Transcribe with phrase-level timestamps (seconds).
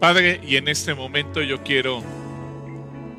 [0.00, 2.04] Padre, y en este momento yo quiero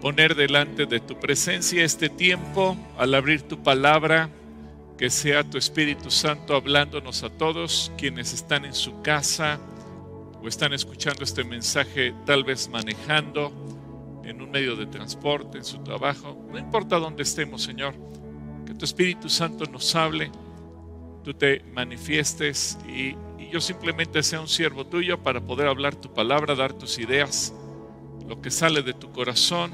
[0.02, 4.30] poner delante de tu presencia este tiempo al abrir tu palabra,
[4.98, 9.60] que sea tu Espíritu Santo hablándonos a todos quienes están en su casa
[10.42, 13.52] o están escuchando este mensaje, tal vez manejando
[14.24, 17.94] en un medio de transporte, en su trabajo, no importa dónde estemos, Señor,
[18.66, 20.32] que tu Espíritu Santo nos hable,
[21.24, 23.16] tú te manifiestes y,
[23.52, 27.52] yo simplemente sea un siervo tuyo para poder hablar tu palabra, dar tus ideas,
[28.28, 29.72] lo que sale de tu corazón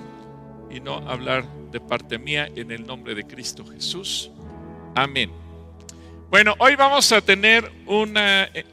[0.72, 4.32] y no hablar de parte mía en el nombre de Cristo Jesús.
[4.96, 5.30] Amén.
[6.30, 8.66] Bueno, hoy vamos a tener una eh,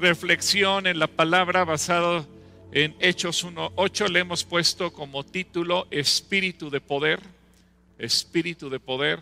[0.00, 2.26] reflexión en la palabra basada
[2.72, 4.08] en Hechos 1.8.
[4.08, 7.20] Le hemos puesto como título Espíritu de Poder.
[7.98, 9.20] Espíritu de Poder.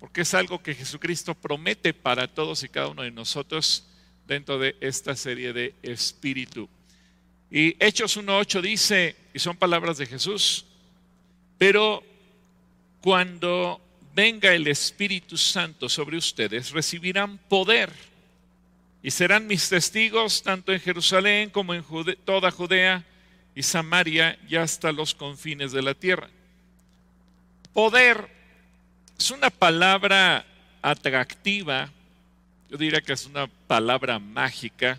[0.00, 3.86] Porque es algo que Jesucristo promete para todos y cada uno de nosotros
[4.26, 6.68] dentro de esta serie de Espíritu.
[7.50, 10.64] Y Hechos 1.8 dice, y son palabras de Jesús,
[11.58, 12.02] pero
[13.00, 13.80] cuando
[14.14, 17.92] venga el Espíritu Santo sobre ustedes, recibirán poder
[19.02, 21.84] y serán mis testigos tanto en Jerusalén como en
[22.24, 23.04] toda Judea
[23.54, 26.28] y Samaria y hasta los confines de la tierra.
[27.72, 28.39] Poder
[29.20, 30.46] es una palabra
[30.80, 31.90] atractiva,
[32.70, 34.98] yo diría que es una palabra mágica,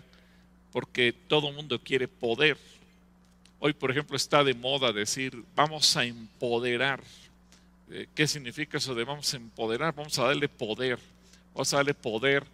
[0.70, 2.56] porque todo el mundo quiere poder.
[3.58, 7.02] Hoy, por ejemplo, está de moda decir, vamos a empoderar.
[7.90, 9.92] Eh, ¿Qué significa eso de vamos a empoderar?
[9.92, 11.00] Vamos a darle poder.
[11.52, 12.44] Vamos a darle poder.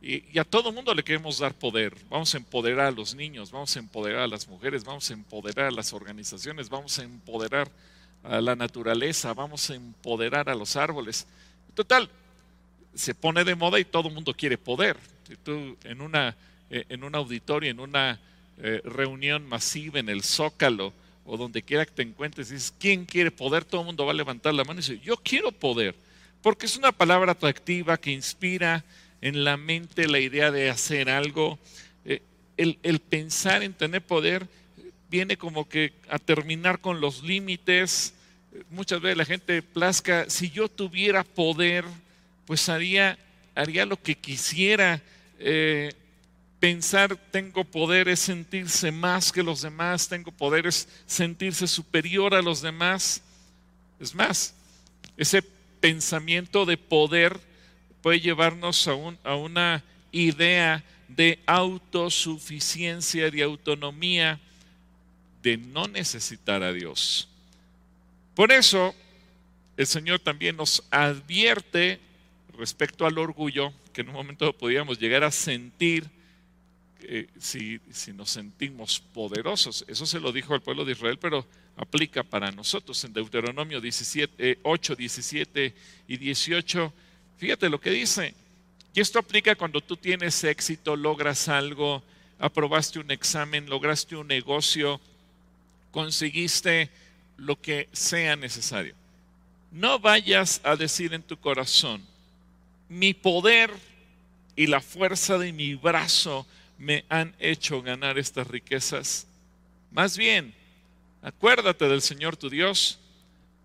[0.00, 1.94] Y, a todo mundo le queremos dar poder.
[2.08, 5.66] Vamos a empoderar a los niños, vamos a empoderar a las mujeres, vamos a empoderar
[5.66, 7.68] a las organizaciones, vamos a empoderar
[8.22, 11.26] a la naturaleza, vamos a empoderar a los árboles.
[11.74, 12.08] Total,
[12.94, 14.96] se pone de moda y todo el mundo quiere poder.
[15.26, 16.36] Si tú en, una,
[16.70, 18.18] eh, en un auditorio, en una
[18.58, 20.92] eh, reunión masiva en el Zócalo
[21.24, 23.64] o donde quiera que te encuentres, dices, ¿quién quiere poder?
[23.64, 25.94] Todo el mundo va a levantar la mano y dice, yo quiero poder,
[26.42, 28.84] porque es una palabra atractiva que inspira
[29.20, 31.58] en la mente la idea de hacer algo.
[32.04, 32.22] Eh,
[32.56, 34.48] el, el pensar en tener poder
[35.10, 38.14] viene como que a terminar con los límites.
[38.70, 41.84] Muchas veces la gente plazca, si yo tuviera poder,
[42.46, 43.18] pues haría,
[43.54, 45.02] haría lo que quisiera.
[45.38, 45.92] Eh,
[46.60, 52.42] Pensar tengo poder es sentirse más que los demás, tengo poder es sentirse superior a
[52.42, 53.22] los demás.
[54.00, 54.54] Es más,
[55.16, 55.42] ese
[55.80, 57.38] pensamiento de poder
[58.02, 58.92] puede llevarnos a,
[59.22, 64.40] a una idea de autosuficiencia, de autonomía,
[65.48, 67.26] de no necesitar a Dios.
[68.34, 68.94] Por eso,
[69.78, 72.00] el Señor también nos advierte
[72.58, 76.10] respecto al orgullo, que en un momento podíamos llegar a sentir
[77.00, 77.80] eh, si,
[78.12, 79.86] nos sentimos poderosos.
[79.88, 84.58] Eso se lo dijo al pueblo de Israel, pero aplica para nosotros en Deuteronomio 17,
[84.62, 85.74] 8, 17
[86.08, 86.92] y 18.
[87.38, 88.34] Fíjate lo que dice.
[88.92, 92.02] Y esto aplica cuando tú tienes éxito, logras algo,
[92.38, 95.00] aprobaste un examen, lograste un negocio,
[95.90, 96.90] conseguiste
[97.36, 98.94] lo que sea necesario.
[99.70, 102.02] No vayas a decir en tu corazón,
[102.88, 103.70] mi poder
[104.56, 106.46] y la fuerza de mi brazo
[106.78, 109.26] me han hecho ganar estas riquezas.
[109.90, 110.54] Más bien,
[111.22, 112.98] acuérdate del Señor tu Dios,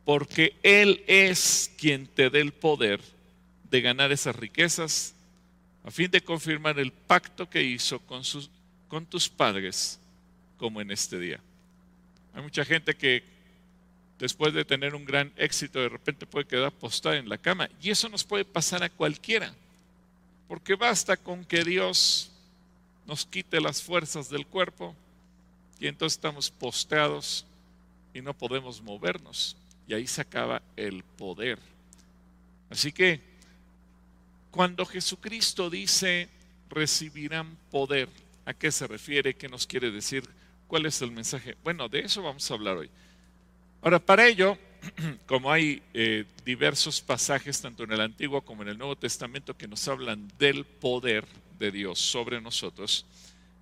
[0.05, 3.00] porque Él es quien te dé el poder
[3.69, 5.16] de ganar esas riquezas,
[5.84, 8.50] a fin de confirmar el pacto que hizo con, sus,
[8.88, 10.00] con tus padres,
[10.57, 11.40] como en este día.
[12.33, 13.23] Hay mucha gente que
[14.19, 17.89] después de tener un gran éxito de repente puede quedar postada en la cama, y
[17.89, 19.53] eso nos puede pasar a cualquiera,
[20.47, 22.31] porque basta con que Dios
[23.05, 24.95] nos quite las fuerzas del cuerpo
[25.79, 27.45] y entonces estamos posteados
[28.13, 29.57] y no podemos movernos.
[29.88, 31.59] Y ahí se acaba el poder.
[32.69, 33.19] Así que
[34.51, 36.29] cuando Jesucristo dice
[36.69, 38.07] recibirán poder,
[38.45, 39.35] ¿a qué se refiere?
[39.35, 40.23] ¿Qué nos quiere decir?
[40.68, 41.56] ¿Cuál es el mensaje?
[41.63, 42.90] Bueno, de eso vamos a hablar hoy.
[43.82, 44.58] Ahora, para ello,
[45.26, 49.67] como hay eh, diversos pasajes, tanto en el Antiguo como en el Nuevo Testamento, que
[49.67, 51.26] nos hablan del poder,
[51.59, 53.05] de Dios sobre nosotros,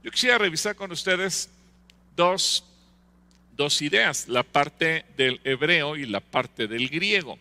[0.04, 1.50] yo quisiera revisar con ustedes
[2.16, 2.64] dos,
[3.56, 7.38] dos ideas, la parte del hebreo y la parte del griego.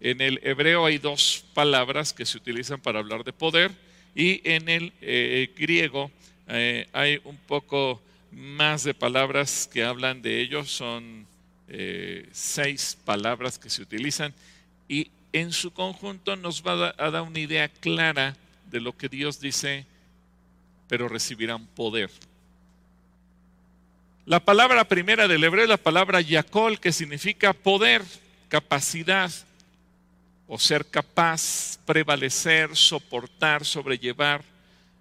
[0.00, 3.72] En el hebreo hay dos palabras que se utilizan para hablar de poder
[4.14, 6.12] y en el eh, griego
[6.46, 11.26] eh, hay un poco más de palabras que hablan de ello, son
[11.68, 14.34] eh, seis palabras que se utilizan
[14.88, 18.36] y en su conjunto nos va a dar una idea clara
[18.70, 19.86] de lo que Dios dice,
[20.88, 22.10] pero recibirán poder.
[24.26, 28.02] La palabra primera del hebreo es la palabra yakol, que significa poder,
[28.48, 29.30] capacidad,
[30.46, 34.42] o ser capaz, prevalecer, soportar, sobrellevar.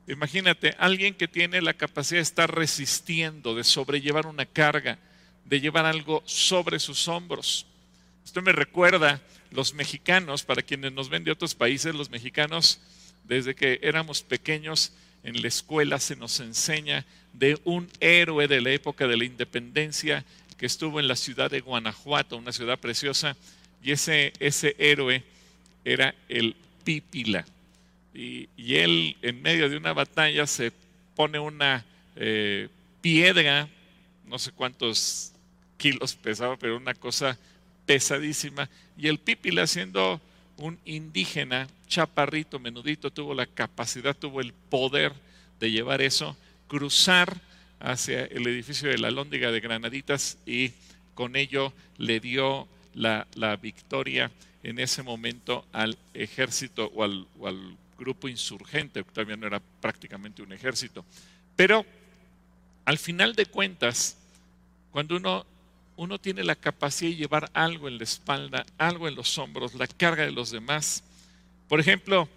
[0.08, 4.98] Imagínate, alguien que tiene la capacidad de estar resistiendo, de sobrellevar una carga,
[5.44, 7.66] de llevar algo sobre sus hombros.
[8.24, 9.22] Esto me recuerda
[9.52, 12.80] los mexicanos, para quienes nos ven de otros países, los mexicanos,
[13.26, 14.94] desde que éramos pequeños,
[15.24, 20.24] en la escuela se nos enseña de un héroe de la época de la independencia
[20.58, 23.36] que estuvo en la ciudad de Guanajuato, una ciudad preciosa,
[23.84, 25.24] y ese, ese héroe
[25.84, 26.56] era el
[26.86, 27.46] Pípila.
[28.18, 30.72] Y, él en medio de una batalla se
[31.16, 31.86] pone una
[32.16, 32.68] eh,
[33.00, 33.70] piedra,
[34.26, 35.34] no sé cuántos
[35.78, 37.38] kilos pesaba, pero una cosa
[37.86, 38.70] pesadísima.
[38.98, 40.20] Y el Pípila siendo
[40.58, 45.14] un indígena, chaparrito, menudito, tuvo la capacidad, tuvo el poder
[45.60, 46.36] de llevar eso,
[46.68, 47.40] cruzar
[47.80, 50.72] hacia el edificio de la Lóndiga de Granaditas y
[51.14, 53.28] con ello le dio la,
[53.62, 54.32] victoria
[54.64, 60.42] en ese momento al ejército o al, o al grupo insurgente, todavía no era prácticamente
[60.42, 61.04] un ejército.
[61.56, 61.86] Pero
[62.86, 64.18] al final de cuentas,
[64.92, 65.46] cuando uno
[65.98, 69.88] uno tiene la capacidad de llevar algo en la espalda, algo en los hombros, la
[69.88, 71.04] carga de los demás.
[71.68, 72.30] Por ejemplo,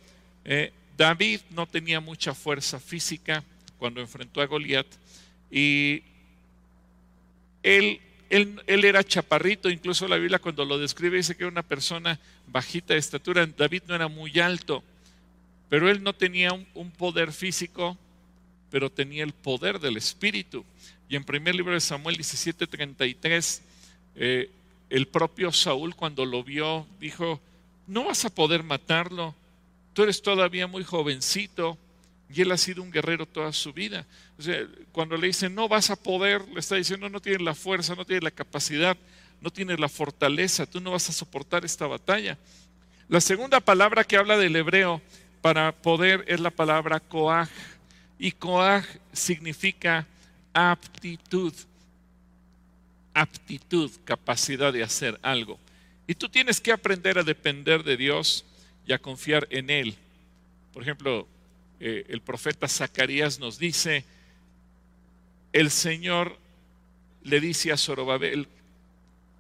[0.45, 3.45] eh, David no tenía mucha fuerza física
[3.79, 4.87] cuando enfrentó a Goliat
[5.51, 6.03] y
[7.63, 11.63] él, él, él, era chaparrito, incluso la Biblia cuando lo describe dice que era una
[11.63, 13.45] persona bajita de estatura.
[13.45, 14.83] David no era muy alto,
[15.71, 17.97] pero él no tenía un poder físico,
[18.71, 20.65] pero tenía el poder del Espíritu.
[21.09, 23.63] Y en primer libro de Samuel 17:33,
[24.17, 24.51] eh,
[24.91, 27.41] el propio Saúl cuando lo vio dijo,
[27.87, 29.35] no vas a poder matarlo,
[29.93, 31.79] tú eres todavía muy jovencito
[32.33, 34.07] y él ha sido un guerrero toda su vida.
[34.93, 38.05] Cuando le dice, no vas a poder, le está diciendo, no tienes la fuerza, no
[38.05, 38.97] tienes la capacidad,
[39.41, 42.39] no tienes la fortaleza, tú no vas a soportar esta batalla.
[43.09, 45.03] La segunda palabra que habla del hebreo
[45.43, 47.49] para poder es la palabra coaj.
[48.19, 50.07] Y coaj significa
[50.53, 51.55] aptitud.
[53.15, 55.59] Aptitud, capacidad de hacer algo.
[56.07, 58.45] Y tú tienes que aprender a depender de Dios
[58.87, 59.97] y a confiar en Él.
[60.73, 61.27] Por ejemplo,
[61.79, 64.05] eh, el profeta Zacarías nos dice,
[65.53, 66.37] el Señor
[67.23, 68.49] le dice a Zorobabel,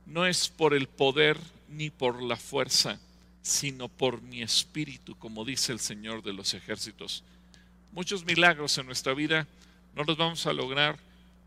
[0.06, 1.38] no es por el poder
[1.68, 2.98] ni por la fuerza,
[3.42, 7.24] sino por mi espíritu, como dice el Señor de los ejércitos.
[7.92, 9.46] Muchos milagros en nuestra vida
[9.94, 10.98] no los vamos a lograr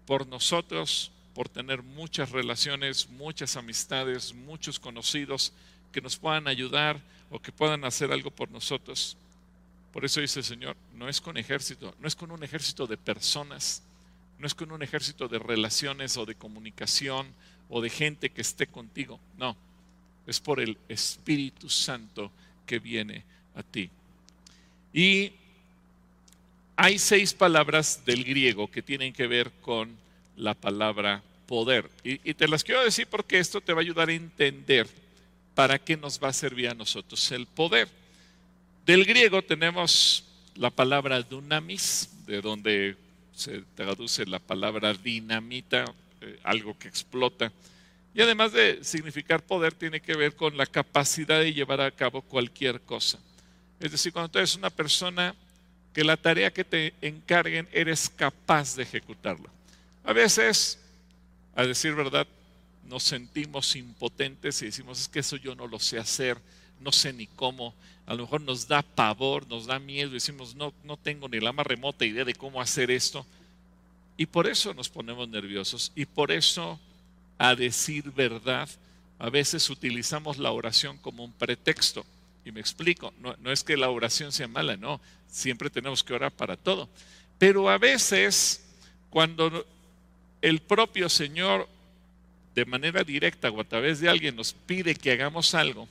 [0.06, 5.54] por nosotros, por tener muchas relaciones, muchas amistades, muchos conocidos
[5.92, 7.00] que nos puedan ayudar
[7.30, 9.18] o que puedan hacer algo por nosotros.
[9.92, 12.98] Por eso dice el Señor, no es con ejército, no es con un ejército de
[12.98, 13.84] personas,
[14.40, 17.28] no es con un ejército de relaciones o de comunicación
[17.70, 19.56] o de gente que esté contigo, no,
[20.28, 22.32] es por el Espíritu Santo
[22.66, 23.24] que viene
[23.56, 23.90] a ti.
[24.94, 25.32] Y
[26.76, 29.96] hay seis palabras del griego que tienen que ver con
[30.36, 31.90] la palabra poder.
[32.04, 34.88] Y, te las quiero decir porque esto te va a ayudar a entender
[35.56, 37.88] para qué nos va a servir a nosotros el poder.
[38.86, 40.26] Del griego tenemos
[40.56, 42.96] la palabra dunamis, de donde
[43.36, 45.86] se traduce la palabra dinamita,
[46.22, 47.52] eh, algo que explota.
[48.14, 52.22] Y además de significar poder, tiene que ver con la capacidad de llevar a cabo
[52.22, 53.18] cualquier cosa.
[53.80, 55.36] Es decir, cuando tú eres una persona
[55.94, 59.50] que la tarea que te encarguen eres capaz de ejecutarla.
[60.04, 60.80] A veces,
[61.56, 62.28] a decir verdad,
[62.88, 66.38] nos sentimos impotentes y decimos, es que eso yo no lo sé hacer,
[66.82, 67.74] no sé ni cómo.
[68.06, 71.54] A lo mejor nos da pavor, nos da miedo, decimos, no, no tengo ni la
[71.54, 73.26] más remota idea de cómo hacer esto.
[74.18, 76.80] Y por eso nos ponemos nerviosos y por eso,
[77.38, 78.70] a decir verdad,
[79.20, 82.06] a veces utilizamos la oración como un pretexto.
[82.46, 85.00] Y me explico, no, es que la oración sea mala, no,
[85.30, 86.90] siempre tenemos que orar para todo.
[87.40, 88.66] Pero a veces,
[89.10, 89.66] cuando
[90.42, 91.70] el propio Señor,
[92.54, 95.88] de manera directa o a través de alguien, nos pide que hagamos algo,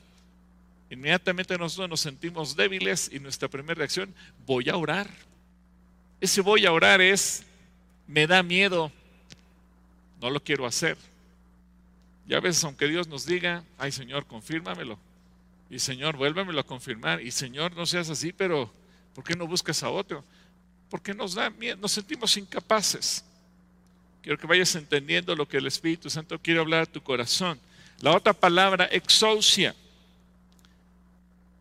[0.91, 4.15] inmediatamente nosotros nos sentimos débiles y nuestra primera reacción,
[4.47, 5.09] voy a orar.
[6.21, 7.45] Ese voy a orar es,
[8.07, 8.93] me da miedo,
[10.21, 10.99] no lo quiero hacer.
[12.33, 14.99] Y a veces, aunque Dios nos diga, ay Señor, confírmamelo.
[15.69, 17.21] Y Señor, vuélvemelo a confirmar.
[17.21, 18.73] Y Señor, no seas así, pero
[19.15, 20.25] ¿Por qué no buscas a otro?
[20.89, 23.25] Porque nos da miedo, nos sentimos incapaces.
[24.23, 27.59] Quiero que vayas entendiendo lo que el Espíritu Santo quiere hablar a tu corazón.
[28.01, 29.75] La otra palabra, exousia.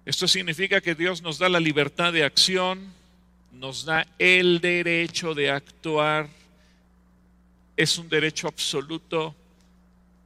[0.06, 2.94] Esto significa que Dios nos da la libertad de acción,
[3.52, 6.30] nos da el derecho de actuar.
[7.76, 9.36] es un derecho absoluto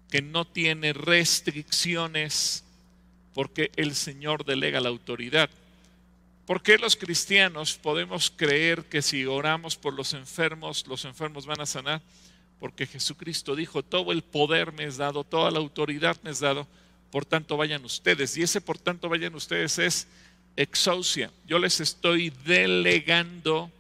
[0.10, 2.64] que no tiene restricciones
[3.34, 5.50] porque el Señor delega la autoridad.
[6.46, 11.60] ¿Por qué los cristianos podemos creer que si oramos por los enfermos, los enfermos van
[11.60, 12.02] a sanar?
[12.60, 16.68] Porque Jesucristo dijo, todo el poder me es dado, toda la autoridad me es dado,
[17.12, 18.38] por tanto vayan ustedes.
[18.38, 20.08] Y ese por tanto vayan ustedes es
[20.56, 21.32] exousia.
[21.48, 23.72] Yo les estoy delegando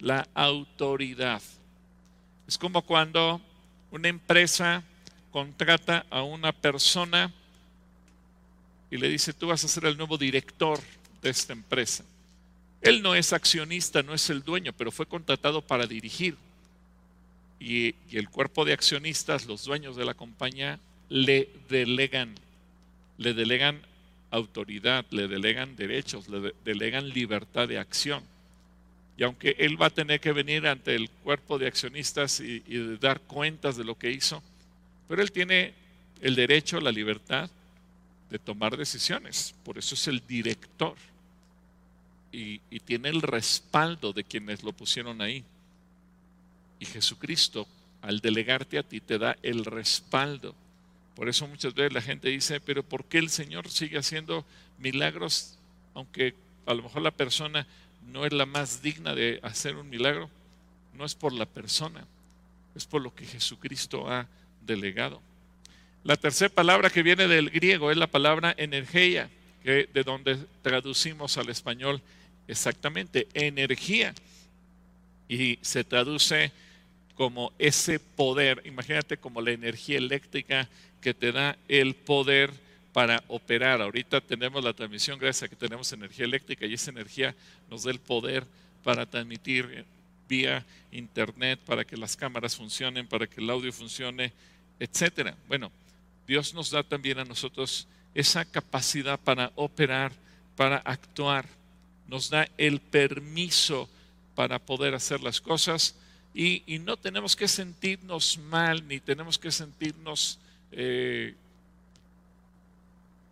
[0.00, 1.42] la autoridad.
[2.48, 3.40] Es como cuando
[3.90, 4.82] una empresa
[5.36, 7.30] contrata a una persona
[8.90, 10.80] y le dice, tú vas a ser el nuevo director
[11.20, 12.04] de esta empresa.
[12.80, 16.38] Él no es accionista, no es el dueño, pero fue contratado para dirigir.
[17.60, 22.34] Y, el cuerpo de accionistas, los dueños de la compañía, le delegan,
[23.18, 23.82] le delegan
[24.30, 28.22] autoridad, le delegan derechos, le delegan libertad de acción.
[29.18, 32.62] Y aunque él va a tener que venir ante el cuerpo de accionistas y,
[32.98, 34.42] dar cuentas de lo que hizo,
[35.08, 35.74] pero él tiene
[36.20, 37.50] el derecho, la libertad
[38.30, 39.54] de tomar decisiones.
[39.64, 40.96] Por eso es el director.
[42.32, 45.44] Y, y, tiene el respaldo de quienes lo pusieron ahí.
[46.78, 47.66] Y Jesucristo,
[48.02, 50.54] al delegarte a ti, te da el respaldo.
[51.14, 54.44] Por eso muchas veces la gente dice, pero ¿por qué el Señor sigue haciendo
[54.78, 55.56] milagros
[55.96, 56.34] aunque
[56.66, 57.66] a lo mejor la persona
[58.12, 60.28] no es la más digna de hacer un milagro,
[60.92, 62.06] no es por la persona,
[62.74, 64.28] es por lo que Jesucristo ha
[64.66, 65.22] delegado.
[66.04, 69.28] La tercera palabra que viene del griego es la palabra energía,
[69.64, 72.00] que de donde traducimos al español
[72.46, 74.14] exactamente energía
[75.28, 76.52] y se traduce
[77.16, 80.68] como ese poder, imagínate como la energía eléctrica
[81.00, 82.52] que te da el poder
[82.92, 83.80] para operar.
[83.80, 87.34] Ahorita tenemos la transmisión gracias a que tenemos energía eléctrica y esa energía
[87.70, 88.44] nos da el poder
[88.84, 89.84] para transmitir
[90.28, 94.32] vía internet, para que las cámaras funcionen, para que el audio funcione,
[94.78, 95.36] etcétera.
[95.48, 95.70] Bueno,
[96.26, 100.12] Dios nos da también a nosotros esa capacidad para operar,
[100.56, 101.46] para actuar.
[102.08, 103.88] Nos da el permiso
[104.34, 105.94] para poder hacer las cosas
[106.34, 110.38] y, no tenemos que sentirnos mal ni tenemos que sentirnos
[110.70, 111.34] eh,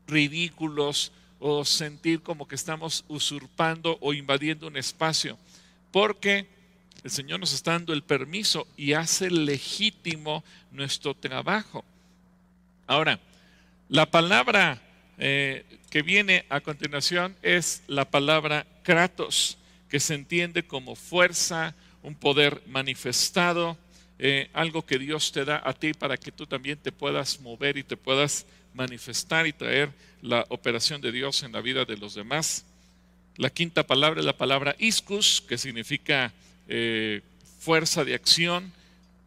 [0.06, 5.36] ridículos o sentir como que estamos usurpando o invadiendo un espacio,
[5.92, 6.46] porque
[7.04, 10.42] el Señor nos está dando el permiso y hace legítimo
[10.72, 11.84] nuestro trabajo.
[12.86, 13.20] Ahora,
[13.90, 14.80] la palabra
[15.18, 19.58] eh, que viene a continuación es la palabra kratos,
[19.90, 23.76] que se entiende como fuerza, un poder manifestado,
[24.18, 27.76] eh, algo que Dios te da a ti para que tú también te puedas mover
[27.76, 29.92] y te puedas manifestar y traer
[30.22, 32.64] la operación de Dios en la vida de los demás.
[33.36, 36.32] La quinta palabra es la palabra iscus, que significa
[36.68, 37.22] eh,
[37.58, 38.72] fuerza de acción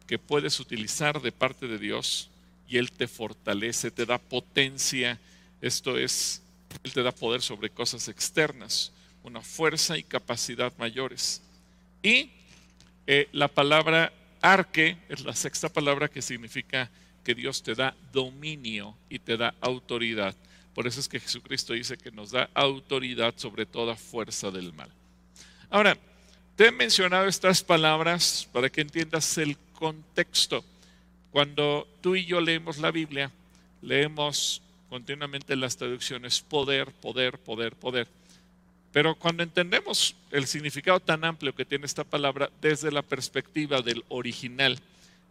[0.06, 2.30] que puedes utilizar de parte de Dios
[2.68, 5.18] y Él te fortalece, te da potencia.
[5.60, 6.42] Esto es,
[6.82, 8.92] Él te da poder sobre cosas externas,
[9.22, 11.42] una fuerza y capacidad mayores.
[12.02, 12.30] Y
[13.06, 16.90] eh, la palabra arque es la sexta palabra que significa
[17.24, 20.34] que Dios te da dominio y te da autoridad.
[20.74, 24.90] Por eso es que Jesucristo dice que nos da autoridad sobre toda fuerza del mal.
[25.70, 25.98] Ahora,
[26.58, 30.64] te he mencionado estas palabras para que entiendas el contexto.
[31.30, 33.30] Cuando tú y yo leemos la Biblia,
[33.80, 38.08] leemos continuamente las traducciones poder, poder, poder, poder.
[38.90, 44.02] Pero cuando entendemos el significado tan amplio que tiene esta palabra desde la perspectiva del
[44.08, 44.80] original,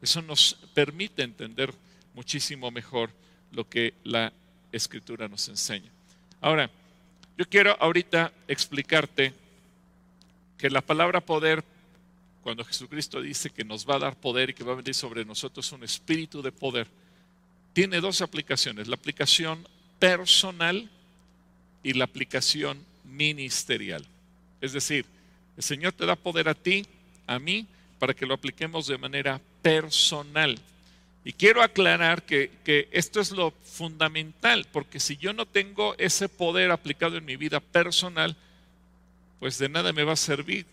[0.02, 1.74] eso nos permite entender
[2.14, 3.10] muchísimo mejor
[3.52, 4.32] lo que la
[4.72, 5.92] escritura nos enseña.
[6.40, 6.70] Ahora,
[7.38, 9.34] yo quiero ahorita explicarte
[10.58, 11.64] que la palabra poder,
[12.42, 15.26] cuando Jesucristo dice que nos va a dar poder y que va a venir sobre
[15.26, 16.88] nosotros un espíritu de poder,
[17.74, 19.68] tiene dos aplicaciones, la aplicación
[20.00, 20.90] personal
[21.84, 24.06] y la aplicación ministerial.
[24.62, 25.06] Es decir,
[25.56, 26.86] el Señor te da poder a ti,
[27.28, 27.68] a mí,
[28.00, 30.58] para que lo apliquemos de manera personal.
[31.24, 36.72] Y quiero aclarar que, esto es lo fundamental, porque si yo no tengo ese poder
[36.72, 38.36] aplicado en mi vida personal,
[39.40, 40.66] pues de nada me va a servir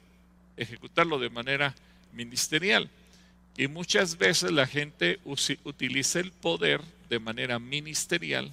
[0.56, 1.74] ejecutarlo de manera
[2.12, 2.88] ministerial.
[3.56, 8.52] Y muchas veces la gente utiliza el poder de manera ministerial,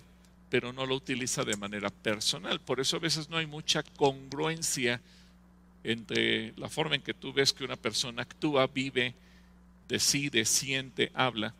[0.50, 2.60] pero no lo utiliza de manera personal.
[2.60, 5.01] Por eso a veces no hay mucha congruencia
[5.84, 9.15] entre la forma en que tú ves que una persona actúa, vive,
[9.88, 11.53] decide, siente, habla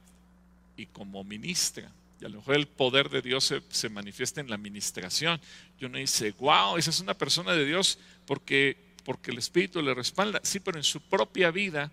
[0.78, 1.92] y como ministra.
[2.20, 5.42] Y a lo mejor el poder de Dios se, manifiesta en la administración.
[5.80, 9.94] Y uno dice, wow, esa es una persona de Dios porque, porque el Espíritu le
[9.94, 10.40] respalda.
[10.44, 11.92] Sí, pero en su propia vida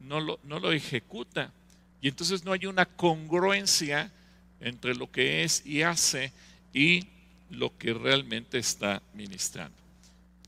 [0.00, 1.52] no lo, no lo ejecuta.
[2.00, 4.12] Y entonces no hay una congruencia
[4.60, 6.32] entre lo que es y hace
[6.72, 7.06] y
[7.50, 9.76] lo que realmente está ministrando.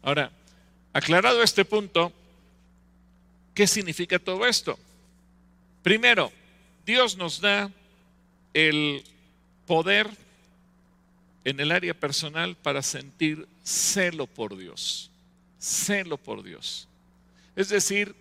[0.03, 0.31] Ahora,
[0.93, 2.13] aclarado este punto,
[3.55, 4.79] ¿qué significa todo esto?
[5.83, 6.33] Primero,
[6.85, 7.71] Dios nos da
[8.55, 9.05] el
[9.67, 10.09] poder
[11.45, 15.11] en el área personal para sentir celo por Dios,
[15.61, 16.89] celo por Dios.
[17.55, 18.15] Es decir,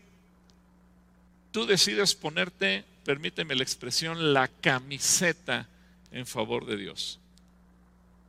[1.52, 5.68] tú decides ponerte, permíteme la expresión, la camiseta
[6.12, 7.20] en favor de Dios.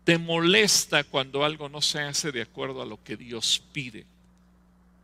[0.05, 4.07] Te molesta cuando algo no se hace de acuerdo a lo que Dios pide.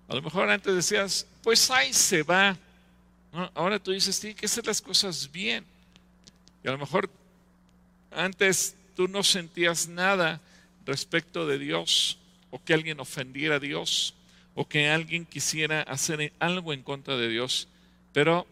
[0.09, 2.57] A lo mejor antes decías, pues ahí se va.
[3.55, 5.65] Ahora tú dices, tiene que hacer las cosas bien.
[6.63, 7.11] Y a lo mejor
[8.13, 10.41] antes tú no sentías nada
[10.87, 12.19] respecto de Dios
[12.51, 14.15] o que alguien ofendiera a Dios
[14.55, 17.69] o que alguien quisiera hacer algo en contra de Dios,
[18.13, 18.47] pero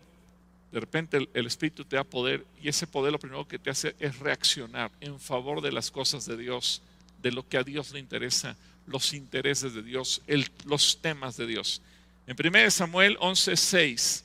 [0.73, 3.95] de repente el, Espíritu te da poder y ese poder lo primero que te hace
[4.01, 6.83] es reaccionar en favor de las cosas de Dios,
[7.23, 10.23] de lo que a Dios le interesa, los intereses de Dios,
[10.65, 11.83] los temas de Dios.
[12.27, 14.23] En 1 Samuel 11:6,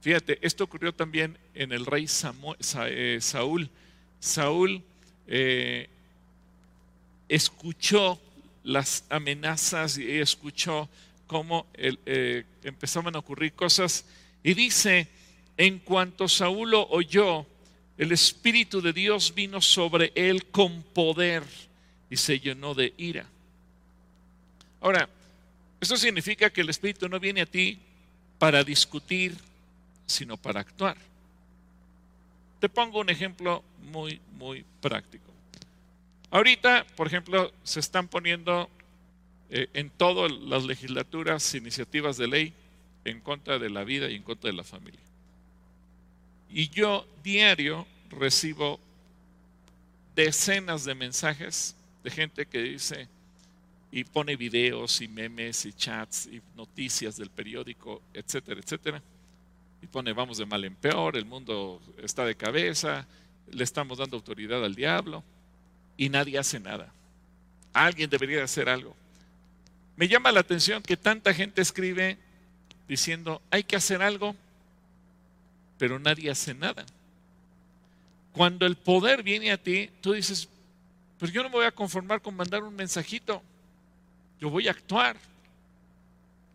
[0.00, 3.68] fíjate, esto ocurrió también en el rey eh, Saúl.
[4.18, 4.82] Saúl
[5.28, 5.88] eh,
[7.30, 8.20] escuchó
[8.64, 10.88] las amenazas y escuchó
[11.26, 14.04] cómo eh, empezaban a ocurrir cosas.
[14.42, 15.08] Y dice,
[15.56, 17.46] en cuanto Saúl lo oyó,
[17.96, 21.44] el Espíritu de Dios vino sobre él con poder
[22.10, 23.26] y se llenó de ira.
[24.80, 25.08] Ahora,
[25.80, 27.78] esto significa que el Espíritu no viene a ti
[28.38, 29.36] para discutir,
[30.06, 30.96] sino para actuar.
[32.58, 35.29] Te pongo un ejemplo muy, muy práctico.
[36.30, 38.68] Ahorita, por ejemplo, se están poniendo
[39.50, 42.52] eh, en todas las legislaturas iniciativas de ley
[43.04, 45.00] en contra de la vida y en contra de la familia.
[46.50, 48.78] Y yo diario recibo
[50.14, 53.08] decenas de mensajes de gente que dice
[53.92, 59.02] y pone videos y memes y chats y noticias del periódico, etcétera, etcétera
[59.82, 63.06] y pone vamos de mal en peor, el mundo está de cabeza,
[63.50, 65.24] le estamos dando autoridad al diablo
[66.00, 66.90] y nadie hace nada.
[67.74, 68.96] Alguien debería hacer algo.
[69.96, 72.16] Me llama la atención que tanta gente escribe
[72.88, 74.34] diciendo hay que hacer algo,
[75.76, 76.86] pero nadie hace nada.
[78.32, 80.48] Cuando el poder viene a ti, tú dices,
[81.18, 83.42] pero yo no me voy a conformar con mandar un mensajito,
[84.40, 85.18] yo voy a actuar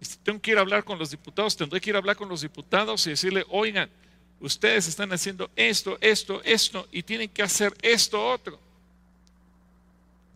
[0.01, 2.29] si tengo que ir a hablar con los diputados, tendré que ir a hablar con
[2.29, 3.91] los diputados y decirle, oigan,
[4.39, 8.64] ustedes están haciendo esto, esto, esto, y tienen que hacer esto, otro.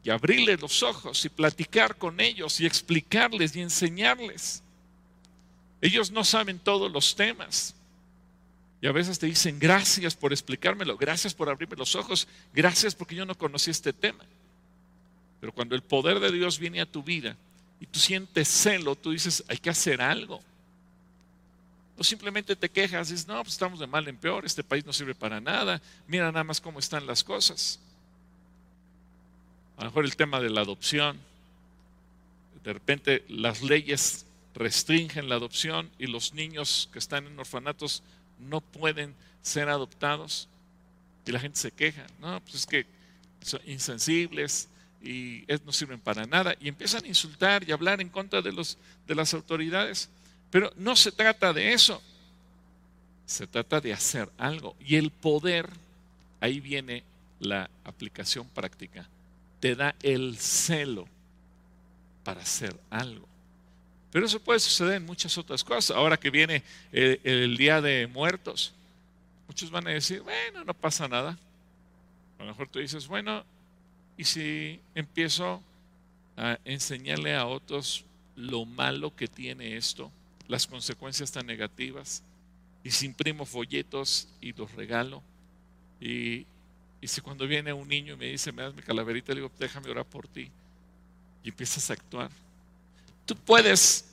[0.04, 4.64] Y abrirles los ojos y platicar con ellos y explicarles y enseñarles.
[5.82, 7.76] Ellos no saben todos los temas.
[8.82, 13.16] Y a veces te dicen, gracias por explicármelo, gracias por abrirme los ojos, gracias porque
[13.16, 14.24] yo no conocí este tema.
[15.42, 17.36] Pero cuando el poder de Dios viene a tu vida,
[17.80, 20.42] y tú sientes celo, tú dices, hay que hacer algo.
[21.98, 24.94] No simplemente te quejas, dices, no, pues estamos de mal en peor, este país no
[24.94, 27.80] sirve para nada, mira nada más cómo están las cosas.
[29.80, 31.18] A lo mejor el tema de la adopción,
[32.64, 38.04] de repente las leyes restringen la adopción y los niños que están en orfanatos
[38.40, 40.50] no pueden ser adoptados
[41.26, 42.86] y la gente se queja, no, pues es que
[43.42, 44.68] son insensibles,
[45.02, 48.78] y no sirven para nada y empiezan a insultar y hablar en contra de, los,
[49.08, 50.10] de las autoridades.
[50.52, 52.02] Pero no se trata de eso,
[53.26, 54.76] se trata de hacer algo.
[54.80, 55.70] Y el poder,
[56.42, 57.04] ahí viene
[57.40, 59.08] la aplicación práctica,
[59.60, 61.08] te da el celo
[62.24, 63.28] para hacer algo.
[64.12, 65.96] Pero eso puede suceder en muchas otras cosas.
[65.96, 68.74] Ahora que viene el, el Día de Muertos,
[69.48, 71.38] muchos van a decir, bueno, no pasa nada.
[72.38, 73.44] A lo mejor tú dices, bueno,
[74.18, 75.62] y si empiezo
[76.38, 80.12] a enseñarle a otros lo malo que tiene esto,
[80.48, 82.24] las consecuencias tan negativas,
[82.84, 85.22] y si imprimo folletos y los regalo,
[86.00, 86.46] y,
[87.08, 89.90] si cuando viene un niño y me dice, me das mi calaverita, le digo, déjame
[89.90, 90.50] orar por ti,
[91.44, 92.30] y empiezas a actuar.
[93.26, 94.06] Tú puedes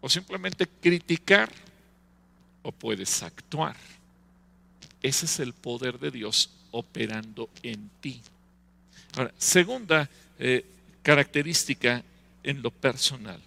[0.00, 1.50] o simplemente criticar
[2.62, 3.76] o puedes actuar.
[5.02, 8.20] Ese es el poder de Dios operando en ti
[9.36, 10.64] segunda eh,
[11.02, 12.02] característica
[12.42, 13.40] en lo personal.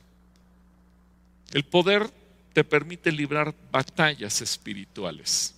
[1.52, 2.10] El poder
[2.54, 5.54] te permite librar batallas espirituales.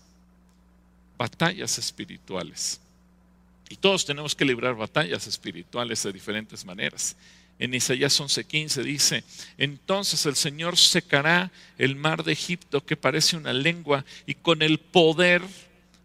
[1.17, 2.79] Batallas espirituales.
[3.69, 7.15] Y todos tenemos que librar batallas espirituales de diferentes maneras.
[7.59, 9.23] En Isaías 11:15 dice,
[9.57, 14.79] entonces el Señor secará el mar de Egipto que parece una lengua y con el
[14.79, 15.41] poder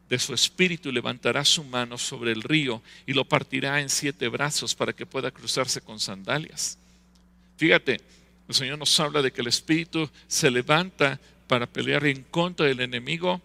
[0.08, 4.74] de su espíritu levantará su mano sobre el río y lo partirá en siete brazos
[4.74, 6.78] para que pueda cruzarse con sandalias.
[7.56, 8.00] Fíjate,
[8.48, 12.80] el Señor nos habla de que el espíritu se levanta para pelear en contra del
[12.80, 13.40] enemigo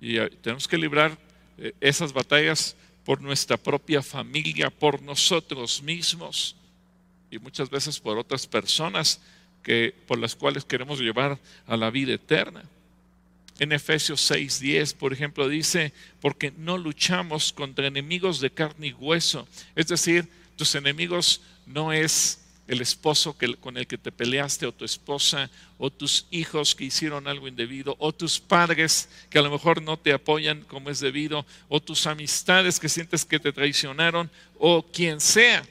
[0.00, 1.16] y eh, tenemos que librar
[1.58, 6.56] eh, esas batallas por nuestra propia familia, por nosotros mismos
[7.30, 9.20] y muchas veces por otras personas
[9.62, 12.62] que, por las cuales queremos llevar a la vida eterna.
[13.58, 19.46] En Efesios 6:10, por ejemplo, dice, porque no luchamos contra enemigos de carne y hueso.
[19.74, 24.72] Es decir, tus enemigos no es el esposo que, con el que te peleaste o
[24.72, 29.50] tu esposa o tus hijos que hicieron algo indebido o tus padres que a lo
[29.50, 34.30] mejor no te apoyan como es debido o tus amistades que sientes que te traicionaron
[34.58, 35.64] o quien sea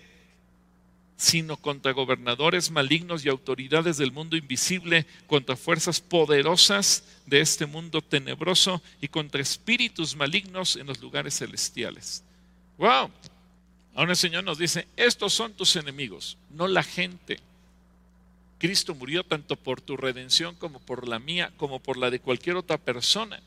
[1.21, 8.01] sino contra gobernadores malignos y autoridades del mundo invisible, contra fuerzas poderosas de este mundo
[8.01, 12.23] tenebroso y contra espíritus malignos en los lugares celestiales.
[12.79, 13.11] ¡Wow!
[13.95, 17.39] Ahora el Señor nos dice, estos son tus enemigos, no la gente.
[18.57, 22.55] Cristo murió tanto por tu redención como por la mía, como por la de cualquier
[22.55, 23.41] otra persona.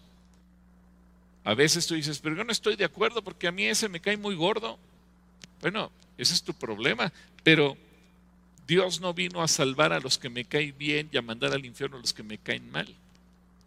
[1.44, 4.00] A veces tú dices, pero yo no estoy de acuerdo porque a mí ese me
[4.00, 4.78] cae muy gordo.
[5.60, 7.12] Bueno, ese es tu problema.
[7.42, 7.76] Pero
[8.66, 11.64] Dios no vino a salvar a los que me caen bien y a mandar al
[11.64, 12.92] infierno a los que me caen mal.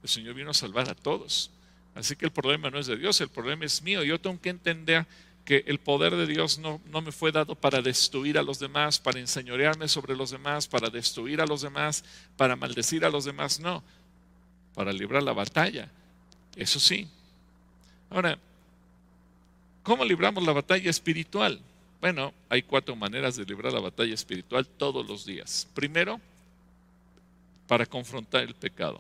[0.01, 1.51] El Señor vino a salvar a todos.
[1.93, 4.03] Así que el problema no es de Dios, el problema es mío.
[4.03, 5.05] Yo tengo que entender
[5.47, 8.99] que el poder de Dios no, no, me fue dado para destruir a los demás,
[8.99, 12.03] para enseñorearme sobre los demás, para destruir a los demás,
[12.35, 13.81] para maldecir a los demás, no,
[14.75, 15.89] para librar la batalla.
[16.53, 17.07] Eso sí.
[18.09, 18.37] Ahora,
[19.83, 21.61] ¿cómo libramos la batalla espiritual?
[22.01, 25.65] Bueno, hay cuatro maneras de librar la batalla espiritual todos los días.
[25.73, 26.19] Primero,
[27.69, 28.99] para confrontar el pecado.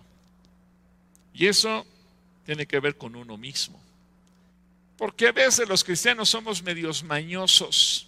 [1.33, 1.85] Y eso
[2.45, 3.77] tiene que ver con uno mismo.
[4.97, 8.07] Porque a veces los cristianos somos medios mañosos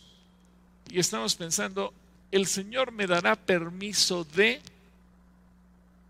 [0.90, 1.94] y estamos pensando,
[2.32, 4.60] el Señor me dará permiso de...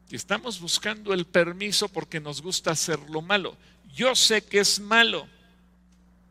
[0.10, 3.56] Y estamos buscando el permiso porque nos gusta hacer lo malo.
[3.94, 5.28] Yo sé que es malo,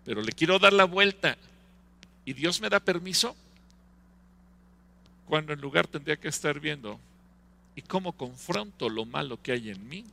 [0.04, 1.36] pero le quiero dar la vuelta
[2.28, 3.34] ¿Y Dios me da permiso?
[5.24, 7.00] Cuando en lugar tendría que estar viendo,
[7.74, 10.04] ¿y cómo confronto lo malo que hay en mí?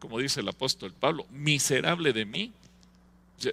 [0.00, 2.52] Como dice el apóstol Pablo, miserable de mí.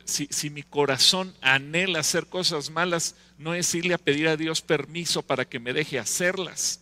[0.05, 5.21] Si, mi corazón anhela hacer cosas malas, no es irle a pedir a Dios permiso
[5.21, 6.79] para que me deje hacerlas.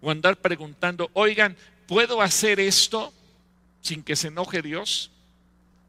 [0.00, 1.56] O andar preguntando, oigan,
[1.88, 3.12] ¿puedo hacer esto
[3.80, 5.10] sin que se enoje Dios?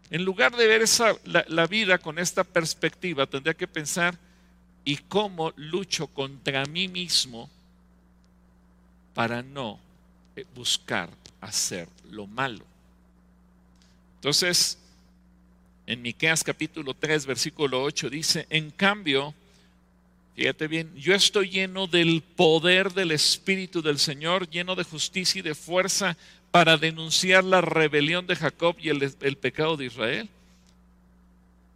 [0.10, 4.18] En lugar de ver esa, la, la vida con esta perspectiva, tendría que pensar,
[4.86, 7.50] y cómo lucho contra mí mismo
[9.14, 9.80] para no
[10.36, 11.10] eh, buscar
[11.42, 12.66] hacer lo malo.
[14.16, 14.78] Entonces,
[15.86, 19.34] en Miqueas capítulo 3, versículo 8 dice, en cambio,
[20.36, 25.42] fíjate bien, yo estoy lleno del poder del Espíritu del Señor, lleno de justicia y
[25.42, 26.18] de fuerza
[26.52, 30.30] para denunciar la rebelión de Jacob y el, el pecado de Israel.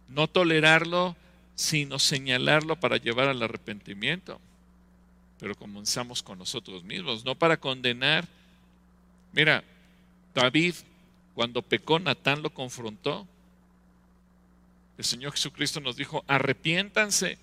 [0.08, 1.16] No tolerarlo,
[1.54, 4.40] sino señalarlo para llevar al arrepentimiento.
[5.38, 8.26] Pero comenzamos con nosotros mismos, no para condenar.
[9.32, 9.62] Mira,
[10.34, 10.74] David,
[11.34, 13.26] cuando pecó, Natán lo confrontó.
[14.98, 17.38] El Señor Jesucristo nos dijo, arrepiéntanse.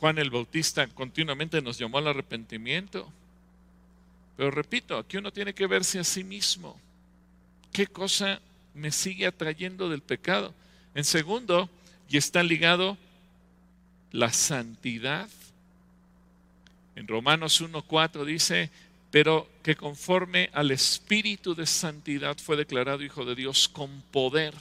[0.00, 3.12] Juan el Bautista continuamente nos llamó al arrepentimiento.
[4.36, 6.80] Pero repito, aquí uno tiene que verse a sí mismo.
[7.72, 8.40] ¿Qué cosa
[8.74, 10.54] me sigue atrayendo del pecado?
[10.94, 11.68] En segundo,
[12.08, 12.96] y está ligado
[14.12, 15.28] la santidad.
[16.96, 18.70] En Romanos 1.4 dice,
[19.14, 24.52] pero que conforme al espíritu de santidad fue declarado Hijo de Dios con poder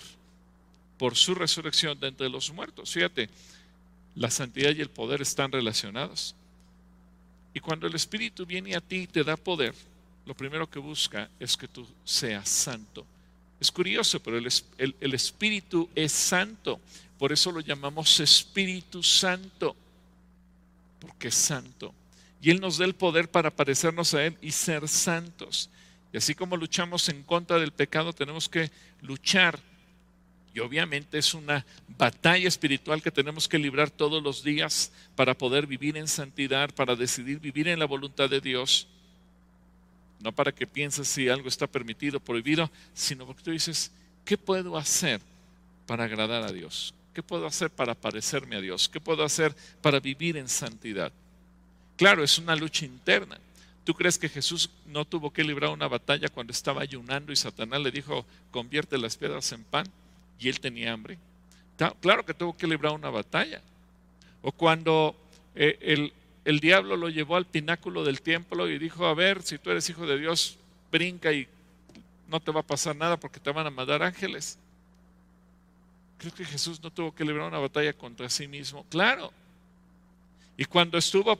[0.99, 2.91] por su resurrección de entre los muertos.
[2.91, 3.31] Fíjate,
[4.13, 6.35] la santidad y el poder están relacionados.
[7.51, 9.73] Y cuando el Espíritu viene a ti y te da poder,
[10.27, 13.07] lo primero que busca es que tú seas santo.
[13.59, 16.79] Es curioso, pero el, Espíritu es santo.
[17.17, 19.75] Por eso lo llamamos Espíritu Santo,
[20.99, 21.91] porque es santo.
[22.43, 25.71] Y Él nos da el poder para parecernos a Él y ser santos.
[26.11, 28.69] Y así como luchamos en contra del pecado, tenemos que
[29.01, 29.59] luchar.
[30.53, 31.65] Y obviamente es una
[31.97, 36.95] batalla espiritual que tenemos que librar todos los días para poder vivir en santidad, para
[36.95, 38.87] decidir vivir en la voluntad de Dios
[40.23, 43.91] no para que pienses si algo está permitido, prohibido, sino porque tú dices,
[44.23, 45.19] ¿qué puedo hacer
[45.85, 46.93] para agradar a Dios?
[47.13, 48.87] ¿Qué puedo hacer para parecerme a Dios?
[48.87, 51.11] ¿Qué puedo hacer para vivir en santidad?
[51.97, 53.37] Claro, es una lucha interna.
[53.83, 57.81] ¿Tú crees que Jesús no tuvo que librar una batalla cuando estaba ayunando y Satanás
[57.81, 59.85] le dijo, convierte las piedras en pan?
[60.39, 61.17] Y él tenía hambre.
[61.99, 63.61] Claro que tuvo que librar una batalla.
[64.41, 65.15] O cuando
[65.55, 66.13] eh, el,
[66.45, 69.89] el diablo lo llevó al pináculo del templo y dijo, a ver, si tú eres
[69.89, 70.57] hijo de Dios,
[70.91, 71.47] brinca y
[72.27, 74.57] no te va a pasar nada porque te van a mandar ángeles.
[76.17, 78.85] Creo que Jesús no tuvo que librar una batalla contra sí mismo.
[78.89, 79.31] Claro.
[80.55, 81.37] Y cuando estuvo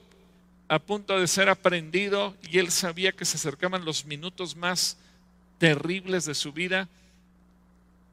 [0.68, 4.98] a punto de ser aprendido y él sabía que se acercaban los minutos más
[5.58, 6.88] terribles de su vida,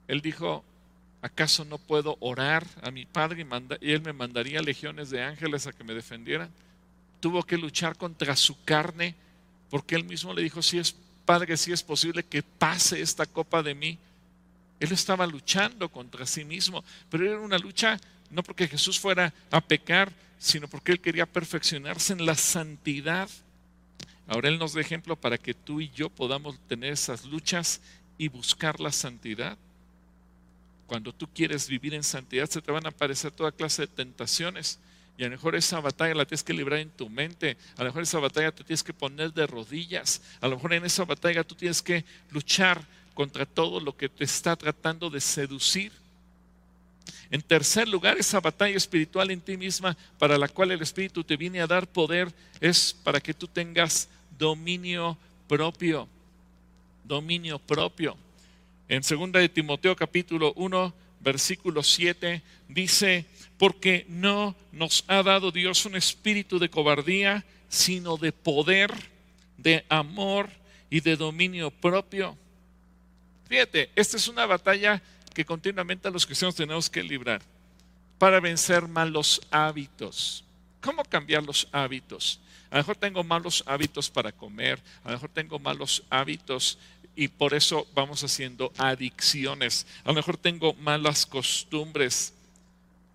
[0.09, 0.65] él dijo,
[1.23, 3.47] ¿acaso no puedo orar a mi Padre
[3.81, 6.51] y, él me mandaría legiones de ángeles a que me defendieran?
[7.21, 9.15] Tuvo que luchar contra su carne
[9.71, 13.63] porque él mismo le dijo, si es Padre, si es posible que pase esta copa
[13.63, 13.99] de mí.
[14.81, 19.61] Él estaba luchando contra sí mismo, pero era una lucha no porque Jesús fuera a
[19.61, 23.29] pecar, sino porque Él quería perfeccionarse en la santidad.
[24.27, 27.81] Ahora Él nos da ejemplo para que tú y yo podamos tener esas luchas
[28.17, 29.57] y buscar la santidad.
[30.87, 34.81] Cuando tú quieres vivir en santidad se te van a aparecer toda clase de tentaciones.
[35.19, 37.59] Y a lo mejor esa batalla la tienes que librar en tu mente.
[37.77, 40.23] A lo mejor esa batalla te tienes que poner de rodillas.
[40.41, 44.25] A lo mejor en esa batalla tú tienes que luchar contra todo lo que te
[44.25, 45.93] está tratando de seducir.
[47.31, 51.37] En tercer lugar, esa batalla espiritual en ti misma para la cual el Espíritu te
[51.37, 56.09] viene a dar poder es para que tú tengas dominio propio.
[57.05, 58.17] Dominio propio.
[58.89, 63.27] En 2 de Timoteo capítulo 1, versículo 7 dice,
[63.59, 68.91] porque no nos ha dado Dios un espíritu de cobardía, sino de poder,
[69.57, 70.51] de amor
[70.89, 72.37] y de dominio propio.
[73.49, 75.03] Fíjate, esta es una batalla
[75.35, 77.43] que continuamente los cristianos tenemos que librar
[78.19, 80.45] para vencer malos hábitos.
[80.81, 82.41] ¿Cómo cambiar los hábitos?
[82.71, 86.79] A lo mejor tengo malos hábitos para comer, a lo mejor tengo malos hábitos
[87.17, 89.87] y por eso vamos haciendo adicciones.
[90.05, 92.33] A lo mejor tengo malas costumbres.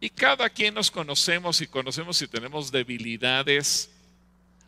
[0.01, 3.89] Y cada quien nos conocemos y conocemos si tenemos debilidades.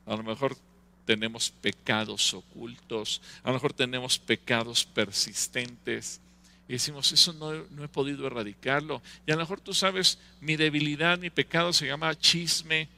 [0.06, 0.58] A lo mejor
[1.06, 6.20] tenemos pecados ocultos, a lo mejor tenemos pecados persistentes.
[6.68, 9.02] Y decimos, eso no, no, he podido erradicarlo.
[9.26, 12.90] Y a lo mejor tú sabes, mi debilidad, mi pecado se llama chisme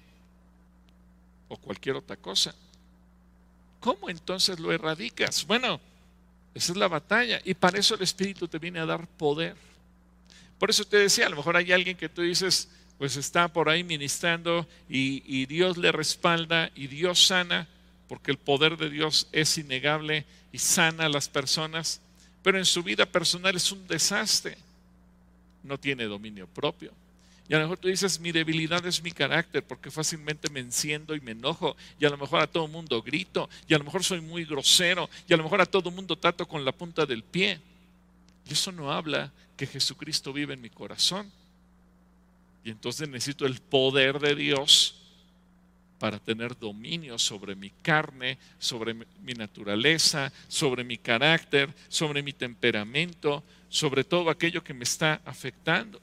[1.47, 2.55] o cualquier otra cosa.
[3.79, 5.45] ¿Cómo entonces lo erradicas?
[5.45, 5.79] Bueno,
[6.53, 7.41] esa es la batalla.
[7.45, 9.55] Y para eso el Espíritu te viene a dar poder.
[10.57, 13.69] Por eso te decía, a lo mejor hay alguien que tú dices, pues está por
[13.69, 17.67] ahí ministrando y, y Dios le respalda y Dios sana
[18.09, 22.01] porque el poder de Dios es innegable y sana a las personas,
[22.49, 24.57] pero en su vida personal es un desastre.
[25.61, 26.91] No tiene dominio propio.
[27.47, 31.13] Y a lo mejor tú dices, mi debilidad es mi carácter, porque fácilmente me enciendo
[31.13, 33.83] y me enojo, y a lo mejor a todo el mundo grito, y a lo
[33.83, 36.71] mejor soy muy grosero, y a lo mejor a todo el mundo trato con la
[36.71, 37.59] punta del pie.
[38.49, 41.31] Y eso no habla que Jesucristo vive en mi corazón.
[42.63, 44.95] Y entonces necesito el poder de Dios
[45.99, 53.43] para tener dominio sobre mi carne, sobre mi naturaleza, sobre mi carácter, sobre mi temperamento,
[53.67, 55.99] sobre todo aquello que me está afectando,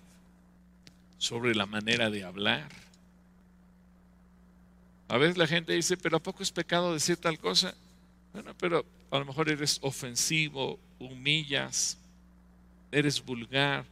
[1.18, 2.68] sobre la manera de hablar.
[5.08, 7.74] A veces la gente dice, pero ¿a poco es pecado decir tal cosa?
[8.32, 11.96] Bueno, pero a lo mejor eres ofensivo, humillas,
[12.92, 13.84] eres vulgar,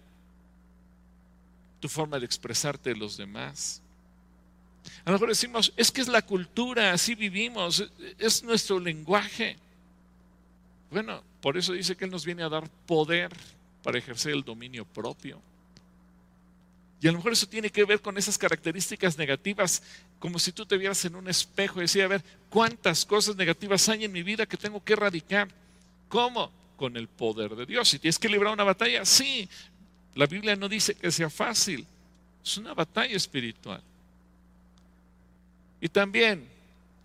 [1.81, 3.81] tu forma de expresarte de los demás.
[5.05, 7.85] A lo mejor decimos, es que es la cultura, así vivimos,
[8.19, 9.57] es nuestro lenguaje.
[10.91, 13.31] Bueno, por eso dice que Él nos viene a dar poder
[13.83, 15.41] para ejercer el dominio propio.
[17.01, 19.83] Y a lo mejor eso tiene que ver con esas características negativas,
[20.19, 23.87] como si tú te vieras en un espejo y decías, a ver, ¿cuántas cosas negativas
[23.91, 25.49] hay en mi vida que tengo que erradicar?
[26.09, 26.51] ¿Cómo?
[26.79, 27.91] Con el poder de Dios.
[27.91, 29.47] Si tienes que librar una batalla, sí.
[30.15, 31.87] La Biblia no dice que sea fácil.
[32.43, 33.83] Es una batalla espiritual.
[35.85, 36.49] Y también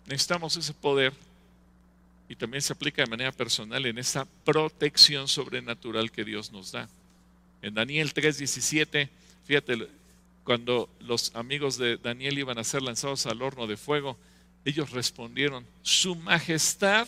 [0.06, 1.12] necesitamos ese poder
[2.30, 6.88] y también se aplica de manera personal en esa protección sobrenatural que Dios nos da.
[7.60, 9.10] En Daniel 3:17,
[9.44, 9.86] fíjate,
[10.44, 14.16] cuando los amigos de Daniel iban a ser lanzados al horno de fuego,
[14.64, 17.06] ellos respondieron, su majestad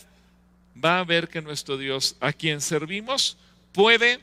[0.76, 3.38] va a ver que nuestro Dios, a quien servimos,
[3.72, 4.20] puede,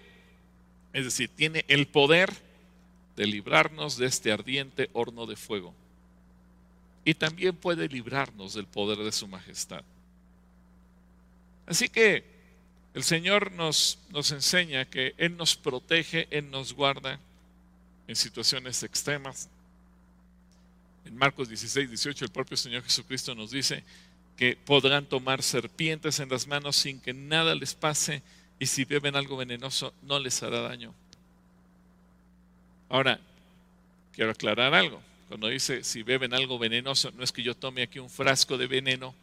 [0.93, 2.31] es decir, tiene el poder
[3.15, 5.73] de librarnos de este ardiente horno de fuego
[7.05, 9.83] y también puede librarnos del poder de su majestad.
[11.65, 12.23] Así que
[12.93, 17.19] el Señor nos, nos enseña que Él nos protege, Él nos guarda,
[18.07, 19.49] en situaciones extremas.
[21.05, 23.83] En Marcos 16, 18 el propio Señor Jesucristo nos dice
[24.35, 28.23] que podrán tomar serpientes en las manos sin que nada les pase
[28.57, 30.91] y si beben algo venenoso no les hará daño.
[32.89, 33.19] Ahora,
[34.13, 35.01] quiero aclarar algo.
[35.29, 38.65] Cuando dice si beben algo venenoso, no es que yo tome aquí un frasco de
[38.65, 39.13] veneno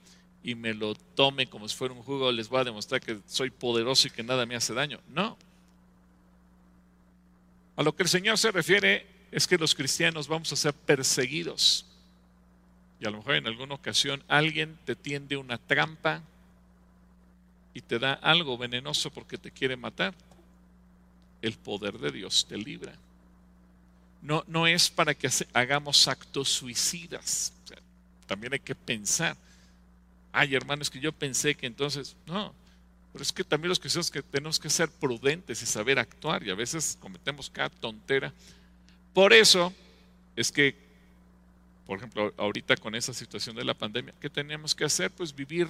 [0.45, 3.51] y me lo tome como si fuera un jugo, les voy a demostrar que soy
[3.51, 5.01] poderoso y que nada me hace daño.
[5.09, 5.37] No.
[7.75, 11.85] A lo que el Señor se refiere es que los cristianos vamos a ser perseguidos.
[13.01, 16.23] Y a lo mejor en alguna ocasión alguien te tiende una trampa
[17.75, 20.14] y te da algo venenoso porque te quiere matar.
[21.42, 22.97] El poder de Dios te libra.
[24.27, 27.53] No, no es para que hagamos actos suicidas.
[28.27, 29.37] también hay que pensar.
[30.33, 32.53] Ay, hermano, es que yo pensé que entonces, no.
[33.12, 36.51] Pero es que también los cristianos que tenemos que ser prudentes y saber actuar y
[36.51, 38.33] a veces cometemos cada tontera.
[39.15, 39.73] Por eso
[40.35, 40.75] es que,
[41.87, 45.12] por ejemplo, ahorita con esa situación de la pandemia, ¿qué teníamos que hacer?
[45.12, 45.69] Pues vivir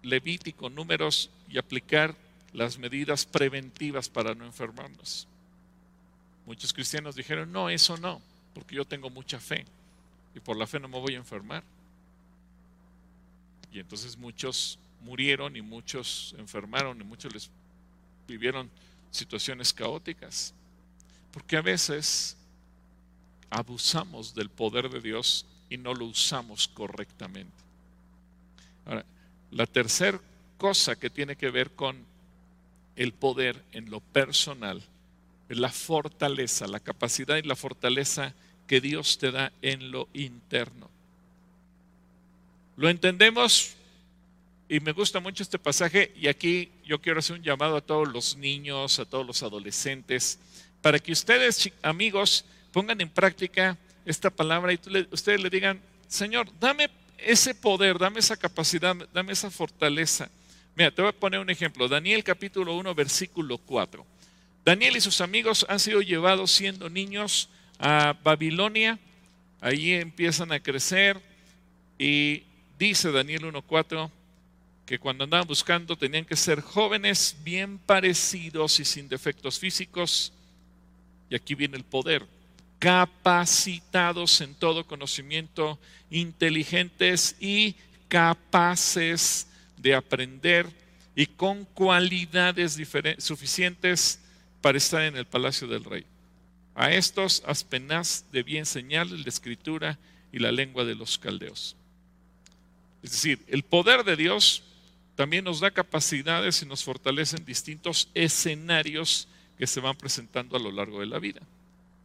[0.00, 2.14] levítico, números y aplicar
[2.52, 5.26] las medidas preventivas para no enfermarnos.
[6.46, 8.20] Muchos cristianos dijeron, no, eso no,
[8.54, 9.64] porque yo tengo mucha fe
[10.34, 11.62] y por la fe no me voy a enfermar.
[13.72, 17.50] Y entonces muchos murieron y muchos enfermaron y muchos les
[18.26, 18.70] vivieron
[19.10, 20.52] situaciones caóticas.
[21.32, 22.36] Porque a veces
[23.50, 27.52] abusamos del poder de Dios y no lo usamos correctamente.
[28.84, 29.04] Ahora,
[29.50, 30.20] la tercera
[30.58, 32.04] cosa que tiene que ver con
[32.96, 34.82] el poder en lo personal
[35.54, 38.34] la fortaleza, la capacidad y la fortaleza
[38.66, 40.88] que Dios te da en lo interno.
[42.76, 43.74] Lo entendemos
[44.68, 48.08] y me gusta mucho este pasaje y aquí yo quiero hacer un llamado a todos
[48.08, 50.38] los niños, a todos los adolescentes,
[50.80, 56.88] para que ustedes, amigos, pongan en práctica esta palabra y ustedes le digan, Señor, dame
[57.18, 60.30] ese poder, dame esa capacidad, dame esa fortaleza.
[60.74, 61.86] Mira, te voy a poner un ejemplo.
[61.88, 64.11] Daniel capítulo 1, versículo 4.
[64.64, 67.48] Daniel y sus amigos han sido llevados siendo niños
[67.80, 68.98] a Babilonia.
[69.60, 71.20] Allí empiezan a crecer
[71.98, 72.44] y
[72.78, 74.10] dice Daniel 1.4
[74.86, 80.32] que cuando andaban buscando tenían que ser jóvenes bien parecidos y sin defectos físicos.
[81.28, 82.24] Y aquí viene el poder.
[82.78, 87.74] Capacitados en todo conocimiento, inteligentes y
[88.06, 90.68] capaces de aprender
[91.16, 92.78] y con cualidades
[93.18, 94.21] suficientes
[94.62, 96.06] para estar en el palacio del rey.
[96.74, 99.98] A estos aspenas debía enseñarles la escritura
[100.32, 101.76] y la lengua de los caldeos.
[103.02, 104.62] Es decir, el poder de Dios
[105.16, 110.60] también nos da capacidades y nos fortalece en distintos escenarios que se van presentando a
[110.60, 111.42] lo largo de la vida.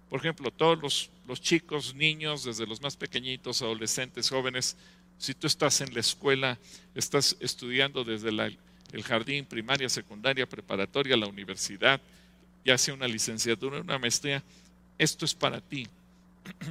[0.09, 4.75] Por ejemplo, todos los, los chicos, niños, desde los más pequeñitos, adolescentes, jóvenes,
[5.17, 6.57] si tú estás en la escuela,
[6.95, 12.01] estás estudiando desde el jardín, primaria, secundaria, preparatoria, la universidad,
[12.67, 14.43] ya sea una licenciatura, una maestría,
[14.97, 15.87] esto es para ti.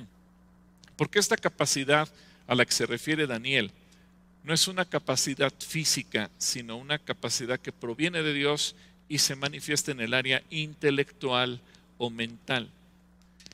[0.97, 2.07] Porque esta capacidad
[2.47, 3.71] a la que se refiere Daniel
[4.45, 8.77] no es una capacidad física, sino una capacidad que proviene de Dios
[9.09, 11.63] y se manifiesta en el área intelectual
[11.97, 12.69] o mental.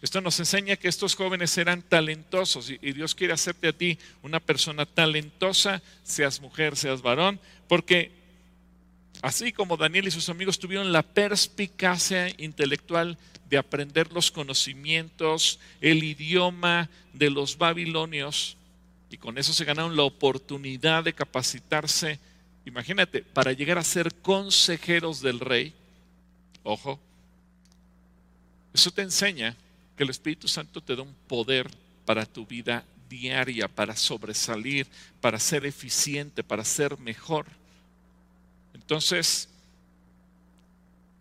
[0.01, 4.41] Esto nos enseña que estos jóvenes eran talentosos y, Dios quiere hacerte a ti una
[4.41, 8.11] persona talentosa, seas mujer, seas varón, porque
[9.23, 13.17] Así como Daniel y sus amigos tuvieron la perspicacia intelectual
[13.49, 18.57] de aprender los conocimientos, el idioma de los babilonios,
[19.11, 22.19] y con eso se ganaron la oportunidad de capacitarse,
[22.65, 25.73] imagínate, para llegar a ser consejeros del rey.
[26.65, 26.99] Ojo,
[28.75, 29.55] eso te enseña
[29.97, 31.71] que el Espíritu Santo te da un poder
[32.05, 34.89] para tu vida diaria, para sobresalir,
[35.21, 37.47] para ser eficiente, para ser mejor.
[38.75, 39.49] Entonces,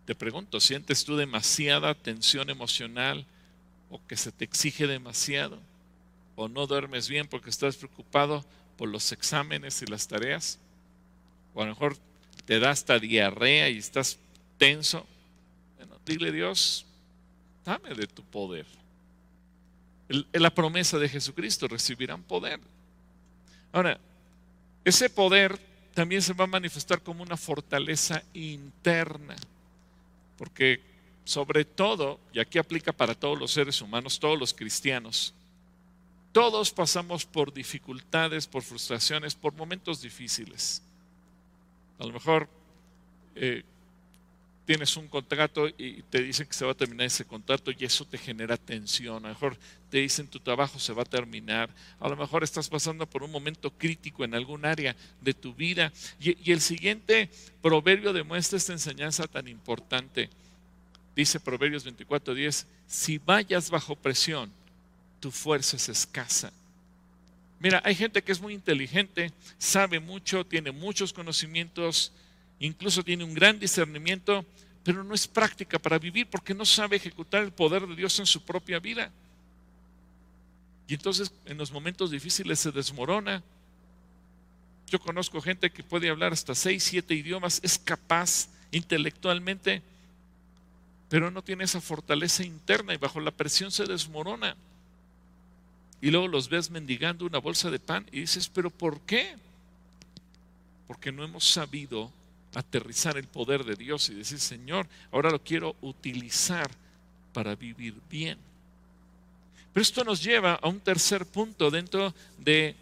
[0.05, 3.25] te pregunto, ¿sientes tú demasiada tensión emocional
[3.89, 5.59] o que se te exige demasiado?
[6.35, 8.43] ¿O no duermes bien porque estás preocupado
[8.77, 10.59] por los exámenes y las tareas?
[11.53, 11.97] ¿O a lo mejor
[12.45, 14.17] te da hasta diarrea y estás
[14.57, 15.05] tenso?
[15.77, 16.85] Bueno, dile Dios,
[17.63, 18.65] dame de tu poder.
[20.09, 22.59] En la promesa de Jesucristo recibirán poder.
[23.71, 23.97] Ahora,
[24.83, 29.35] ese poder también se va a manifestar como una fortaleza interna.
[30.37, 30.81] Porque
[31.23, 35.33] sobre todo, y aquí aplica para todos los seres humanos, todos los cristianos,
[36.31, 40.81] todos pasamos por dificultades, por frustraciones, por momentos difíciles.
[41.99, 42.47] A lo mejor
[43.35, 43.63] eh,
[44.65, 48.05] tienes un contrato y te dicen que se va a terminar ese contrato y eso
[48.05, 49.25] te genera tensión.
[49.25, 49.57] A lo mejor
[49.89, 51.69] te dicen tu trabajo se va a terminar.
[51.99, 55.91] A lo mejor estás pasando por un momento crítico en algún área de tu vida.
[56.19, 57.29] Y, el siguiente
[57.61, 60.29] proverbio demuestra esta enseñanza tan importante.
[61.15, 64.51] Dice Proverbios 24:10, si vayas bajo presión,
[65.19, 66.53] tu fuerza es escasa.
[67.59, 72.11] Mira, hay gente que es muy inteligente, sabe mucho, tiene muchos conocimientos,
[72.67, 74.45] incluso tiene un gran discernimiento,
[74.83, 78.25] pero no es práctica para vivir porque no sabe ejecutar el poder de Dios en
[78.25, 79.11] su propia vida.
[80.87, 83.41] Y entonces en los momentos difíciles se desmorona.
[84.87, 89.81] Yo conozco gente que puede hablar hasta seis, siete idiomas, es capaz intelectualmente,
[91.09, 94.55] pero no tiene esa fortaleza interna y bajo la presión se desmorona.
[96.01, 99.35] Y luego los ves mendigando una bolsa de pan y dices, pero ¿por qué?
[100.87, 102.11] Porque no hemos sabido
[102.53, 106.69] aterrizar el poder de Dios y decir, Señor, ahora lo quiero utilizar
[107.33, 108.37] para vivir bien.
[109.73, 112.75] Pero esto nos lleva a un tercer punto dentro de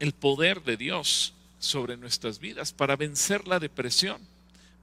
[0.00, 4.20] el poder de Dios sobre nuestras vidas para vencer la depresión.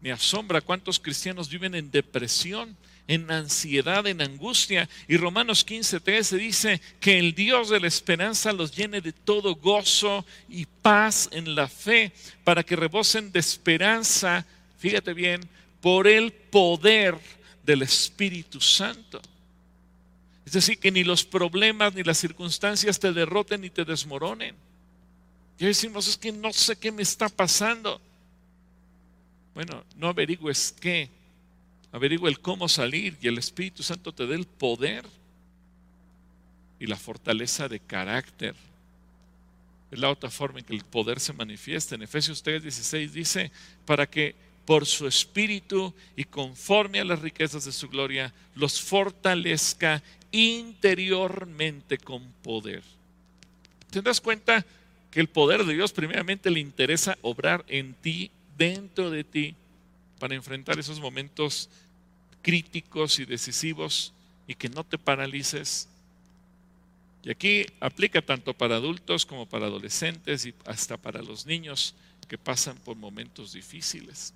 [0.02, 2.76] Me asombra cuántos cristianos viven en depresión
[3.08, 4.88] en ansiedad, en angustia.
[5.08, 10.26] Y Romanos 15:13 dice que el Dios de la esperanza los llene de todo gozo
[10.50, 12.12] y paz en la fe,
[12.44, 14.46] para que rebosen de esperanza,
[14.78, 15.42] fíjate bien,
[15.82, 17.18] por el poder
[17.64, 19.22] del Espíritu Santo.
[20.46, 24.56] Es decir, que ni los problemas ni las circunstancias te derroten ni te desmoronen.
[25.58, 28.02] Y decimos, es que no sé qué me está pasando.
[29.54, 31.10] Bueno, no averigües qué,
[31.92, 35.06] averigua el cómo salir y el Espíritu Santo te dé el poder
[36.80, 38.56] y la fortaleza de carácter.
[39.92, 41.96] Es la otra forma en que el poder se manifiesta.
[41.96, 43.52] En Efesios 3:16 dice,
[43.86, 44.36] para que
[44.66, 52.24] por su espíritu y conforme a las riquezas de su gloria, los fortalezca interiormente con
[52.42, 52.84] poder.
[53.90, 54.66] ¿Te das cuenta
[55.12, 59.56] que el poder de Dios primeramente le interesa obrar en ti, dentro de ti,
[60.22, 61.68] para enfrentar esos momentos
[62.44, 64.14] críticos y decisivos
[64.46, 65.88] y que no te paralices.
[67.24, 71.96] Y aquí aplica tanto para adultos como para adolescentes y hasta para los niños
[72.28, 74.32] que pasan por momentos difíciles.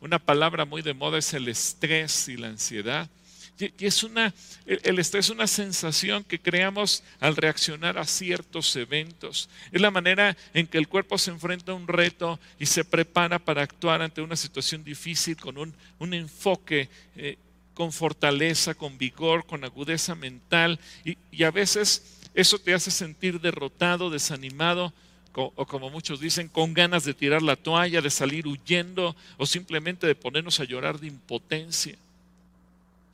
[0.00, 3.10] Una palabra muy de moda es el estrés y la ansiedad.
[3.58, 4.34] Y es una,
[4.66, 9.48] el es una sensación que creamos al reaccionar a ciertos eventos.
[9.72, 13.38] Es la manera en que el cuerpo se enfrenta a un reto y se prepara
[13.38, 17.38] para actuar ante una situación difícil con un, un enfoque, eh,
[17.72, 20.78] con fortaleza, con vigor, con agudeza mental.
[21.04, 24.92] Y a veces eso te hace sentir derrotado, desanimado,
[25.32, 30.06] o como muchos dicen, con ganas de tirar la toalla, de salir huyendo o simplemente
[30.06, 31.96] de ponernos a llorar de impotencia.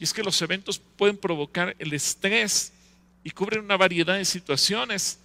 [0.03, 2.73] Y es que los eventos pueden provocar el estrés
[3.23, 5.21] y cubren una variedad de situaciones.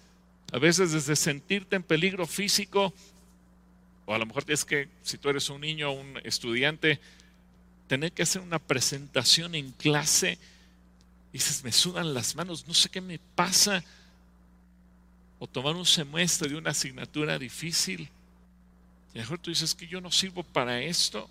[0.52, 2.94] A veces desde sentirte en peligro físico,
[4.06, 7.00] o a lo mejor es que si tú eres un niño o un estudiante,
[7.88, 10.38] tener que hacer una presentación en clase
[11.32, 13.82] y dices, me sudan las manos, no sé qué me pasa.
[15.40, 18.08] O tomar un semestre de una asignatura difícil.
[19.12, 21.28] Y mejor tú dices que yo no sirvo para esto.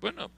[0.00, 0.30] Bueno,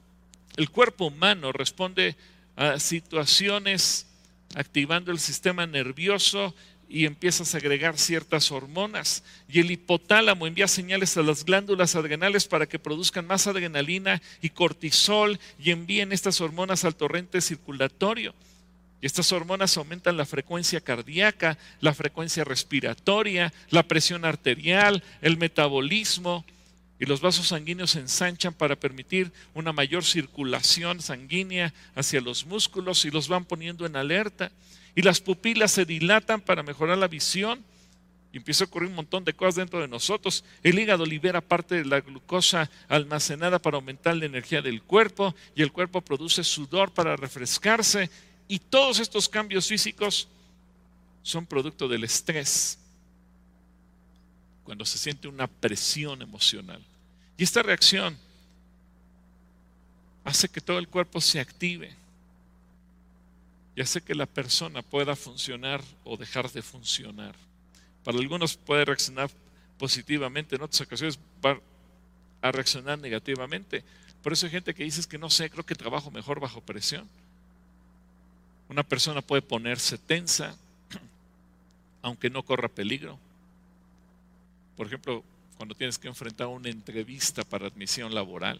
[0.57, 2.15] el cuerpo humano responde
[2.55, 4.07] a situaciones
[4.55, 6.53] activando el sistema nervioso
[6.89, 9.23] y empieza a segregar ciertas hormonas.
[9.47, 14.49] Y el hipotálamo envía señales a las glándulas adrenales para que produzcan más adrenalina y
[14.49, 18.35] cortisol y envíen estas hormonas al torrente circulatorio.
[19.01, 26.45] Y estas hormonas aumentan la frecuencia cardíaca, la frecuencia respiratoria, la presión arterial, el metabolismo
[27.01, 33.05] y los vasos sanguíneos se ensanchan para permitir una mayor circulación sanguínea hacia los músculos
[33.05, 34.51] y los van poniendo en alerta.
[34.93, 37.65] Y las pupilas se dilatan para mejorar la visión
[38.31, 40.43] y empieza a ocurrir un montón de cosas dentro de nosotros.
[40.61, 45.63] El hígado libera parte de la glucosa almacenada para aumentar la energía del cuerpo y
[45.63, 48.11] el cuerpo produce sudor para refrescarse.
[48.47, 50.27] Y todos estos cambios físicos
[51.23, 52.77] son producto del estrés,
[54.63, 56.79] cuando se siente una presión emocional.
[57.41, 58.15] Y esta reacción
[60.23, 61.91] hace que todo el cuerpo se active
[63.75, 67.33] y hace que la persona pueda funcionar o dejar de funcionar.
[68.03, 69.31] Para algunos puede reaccionar
[69.79, 71.59] positivamente, en otras ocasiones va
[72.43, 73.83] a reaccionar negativamente.
[74.21, 77.09] Por eso hay gente que dice que no sé, creo que trabajo mejor bajo presión.
[78.69, 80.55] Una persona puede ponerse tensa,
[82.03, 83.17] aunque no corra peligro.
[84.77, 85.23] Por ejemplo,
[85.61, 88.59] cuando tienes que enfrentar una entrevista para admisión laboral.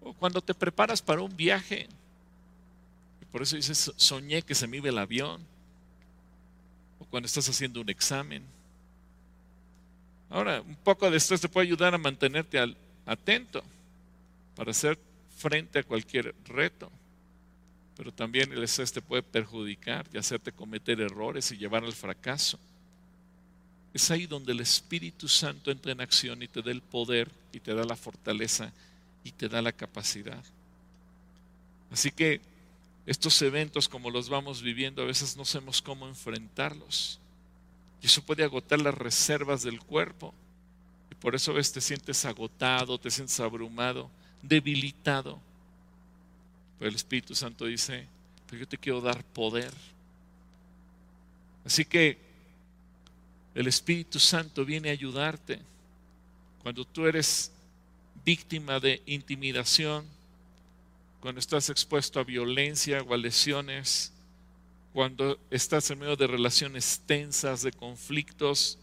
[0.00, 1.86] O cuando te preparas para un viaje.
[3.22, 5.40] Y por eso dices, soñé que se me iba el avión.
[6.98, 8.42] O cuando estás haciendo un examen.
[10.30, 12.58] Ahora, un poco de estrés te puede ayudar a mantenerte
[13.06, 13.62] atento
[14.56, 14.98] para hacer
[15.36, 16.90] frente a cualquier reto.
[17.96, 22.58] Pero también el estrés te puede perjudicar y hacerte cometer errores y llevar al fracaso.
[23.96, 27.60] Es ahí donde el Espíritu Santo entra en acción y te da el poder y
[27.60, 28.70] te da la fortaleza
[29.24, 30.44] y te da la capacidad.
[31.90, 32.42] Así que
[33.06, 37.18] estos eventos como los vamos viviendo a veces no sabemos cómo enfrentarlos.
[38.02, 40.34] Y eso puede agotar las reservas del cuerpo.
[41.10, 44.10] Y por eso a veces te sientes agotado, te sientes abrumado,
[44.42, 45.40] debilitado.
[46.78, 48.06] Pero el Espíritu Santo dice,
[48.46, 49.72] pero yo te quiero dar poder.
[51.64, 52.25] Así que
[53.56, 55.58] el Espíritu Santo viene a ayudarte.
[56.62, 57.50] Cuando tú eres
[58.22, 60.04] víctima de intimidación,
[61.20, 64.12] cuando estás expuesto a violencia o a lesiones,
[64.92, 68.78] cuando estás en medio de relaciones tensas, de conflictos,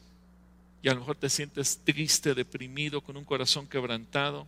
[0.82, 4.47] y a lo mejor te sientes triste, deprimido, con un corazón quebrantado,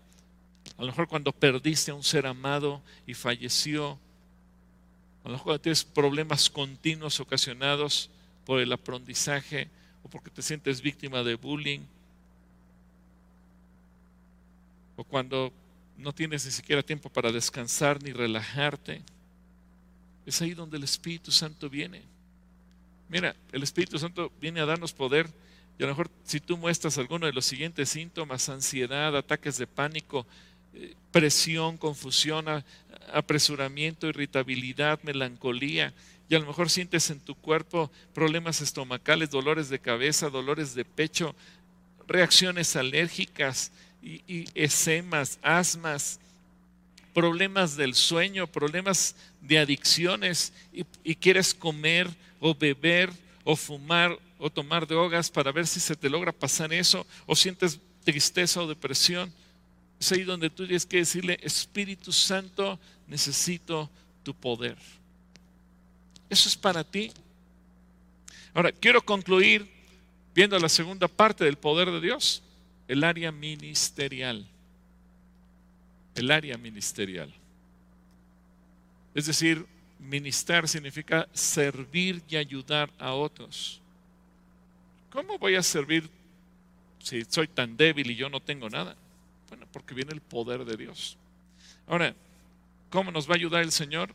[0.75, 3.99] a lo mejor cuando perdiste a un ser amado y falleció,
[5.23, 8.09] a lo mejor cuando tienes problemas continuos ocasionados
[8.43, 9.69] por el aprendizaje
[10.05, 11.79] o porque te sientes víctima de bullying,
[14.95, 15.51] o cuando
[15.97, 19.01] no tienes ni siquiera tiempo para descansar ni relajarte,
[20.27, 22.03] es ahí donde el Espíritu Santo viene.
[23.09, 25.27] Mira, el Espíritu Santo viene a darnos poder
[25.79, 29.65] y a lo mejor si tú muestras alguno de los siguientes síntomas, ansiedad, ataques de
[29.65, 30.27] pánico,
[30.75, 32.45] eh, presión, confusión,
[33.11, 35.95] apresuramiento, irritabilidad, melancolía,
[36.27, 40.85] y a lo mejor sientes en tu cuerpo problemas estomacales, dolores de cabeza, dolores de
[40.85, 41.35] pecho,
[42.07, 43.71] reacciones alérgicas
[44.01, 46.19] y, y esemas, asmas,
[47.15, 52.09] problemas del sueño, problemas de adicciones y, quieres comer
[52.41, 53.09] o beber
[53.45, 57.79] o fumar o tomar drogas para ver si se te logra pasar eso o sientes
[58.03, 59.31] tristeza o depresión.
[59.97, 63.89] Es ahí donde tú tienes que decirle, Espíritu Santo, necesito
[64.23, 64.75] tu poder.
[66.29, 67.11] Eso es para ti.
[68.53, 69.69] Ahora, quiero concluir
[70.33, 72.41] viendo la segunda parte del poder de Dios,
[72.87, 74.45] el área ministerial.
[76.15, 77.33] El área ministerial.
[79.13, 79.65] Es decir,
[79.99, 83.81] ministrar significa servir y ayudar a otros.
[85.09, 86.09] ¿Cómo voy a servir
[86.99, 88.95] si soy tan débil y yo no tengo nada?
[89.47, 91.17] Bueno, porque viene el poder de Dios.
[91.87, 92.13] Ahora,
[92.89, 94.13] ¿cómo nos va a ayudar el Señor?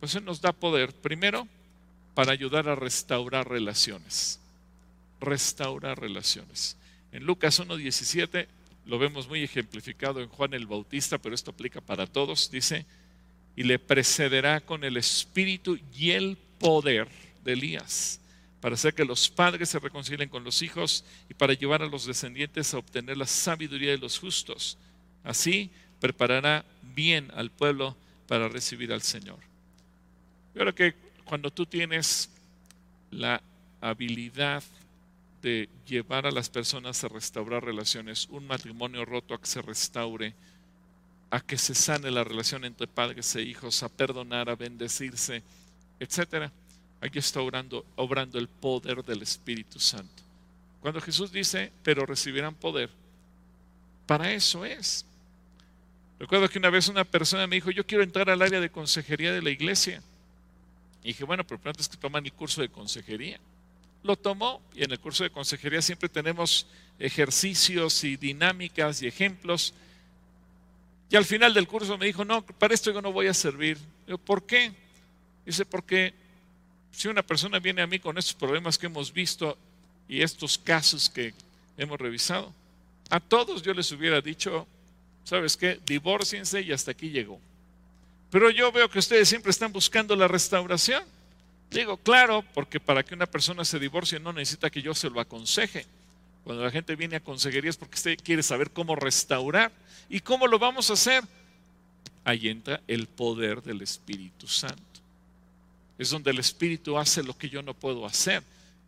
[0.00, 1.46] Pues Él nos da poder, primero,
[2.14, 4.40] para ayudar a restaurar relaciones.
[5.20, 6.76] Restaurar relaciones.
[7.12, 8.46] En Lucas 1.17
[8.86, 12.50] lo vemos muy ejemplificado en Juan el Bautista, pero esto aplica para todos.
[12.50, 12.86] Dice,
[13.56, 17.08] y le precederá con el espíritu y el poder
[17.44, 18.20] de Elías,
[18.60, 22.06] para hacer que los padres se reconcilien con los hijos y para llevar a los
[22.06, 24.78] descendientes a obtener la sabiduría de los justos.
[25.24, 25.70] Así
[26.00, 27.96] preparará bien al pueblo
[28.26, 29.49] para recibir al Señor.
[30.54, 30.94] Yo creo que
[31.24, 32.30] cuando tú tienes
[33.10, 33.42] la
[33.80, 34.62] habilidad
[35.42, 40.34] de llevar a las personas a restaurar relaciones, un matrimonio roto a que se restaure,
[41.30, 45.42] a que se sane la relación entre padres e hijos, a perdonar, a bendecirse,
[45.98, 46.52] etcétera.
[47.00, 50.22] Aquí está obrando, obrando el poder del Espíritu Santo.
[50.80, 52.90] Cuando Jesús dice, pero recibirán poder,
[54.06, 55.06] para eso es.
[56.18, 59.32] Recuerdo que una vez una persona me dijo, yo quiero entrar al área de consejería
[59.32, 60.02] de la iglesia.
[61.02, 63.40] Y dije, bueno, pero antes que toman el curso de consejería.
[64.02, 66.66] Lo tomó y en el curso de consejería siempre tenemos
[66.98, 69.74] ejercicios y dinámicas y ejemplos.
[71.10, 73.78] Y al final del curso me dijo, no, para esto yo no voy a servir.
[74.06, 74.72] Yo, ¿por qué?
[75.44, 76.14] Dice, porque
[76.92, 79.56] si una persona viene a mí con estos problemas que hemos visto
[80.08, 81.34] y estos casos que
[81.76, 82.52] hemos revisado,
[83.10, 84.66] a todos yo les hubiera dicho,
[85.24, 85.80] ¿sabes qué?
[85.84, 87.40] Divórciense y hasta aquí llegó.
[88.30, 91.02] Pero yo veo que ustedes siempre están buscando la restauración.
[91.70, 95.20] Digo, claro, porque para que una persona se divorcie no necesita que yo se lo
[95.20, 95.86] aconseje.
[96.44, 99.72] Cuando la gente viene a consejería es porque usted quiere saber cómo restaurar.
[100.08, 101.24] ¿Y cómo lo vamos a hacer?
[102.24, 104.80] Ahí entra el poder del Espíritu Santo.
[105.98, 108.42] Es donde el Espíritu hace lo que yo no puedo hacer.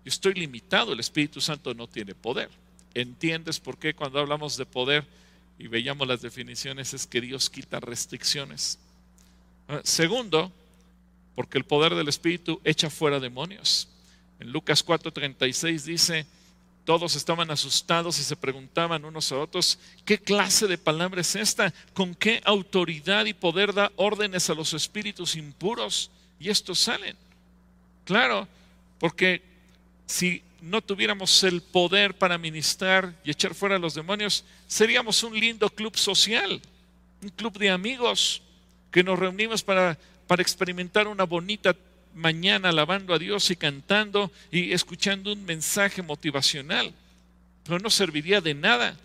[0.04, 2.48] Yo estoy limitado, el Espíritu Santo no tiene poder.
[2.94, 5.04] ¿Entiendes por qué cuando hablamos de poder
[5.58, 8.78] y veíamos las definiciones es que Dios quita restricciones?
[9.68, 10.52] Ah, segundo,
[11.34, 13.88] porque el poder del Espíritu echa fuera demonios.
[14.40, 16.26] En Lucas 4:36 dice,
[16.84, 21.72] Todos estaban asustados y se preguntaban unos a otros, ¿qué clase de palabra es esta?
[21.94, 26.10] ¿Con qué autoridad y poder da órdenes a los espíritus impuros?
[26.40, 27.16] Y estos salen.
[28.04, 28.48] Claro,
[28.98, 29.42] porque
[30.06, 35.38] si no tuviéramos el poder para ministrar y echar fuera a los demonios, seríamos un
[35.38, 36.60] lindo club social,
[37.22, 38.42] un club de amigos
[38.92, 41.74] que nos reunimos para, para experimentar una bonita
[42.14, 46.92] mañana alabando a Dios y cantando y escuchando un mensaje motivacional.
[47.64, 48.96] Pero no serviría de nada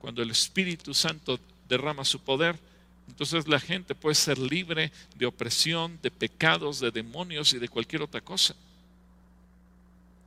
[0.00, 2.58] cuando el Espíritu Santo derrama su poder.
[3.06, 8.02] Entonces la gente puede ser libre de opresión, de pecados, de demonios y de cualquier
[8.02, 8.56] otra cosa.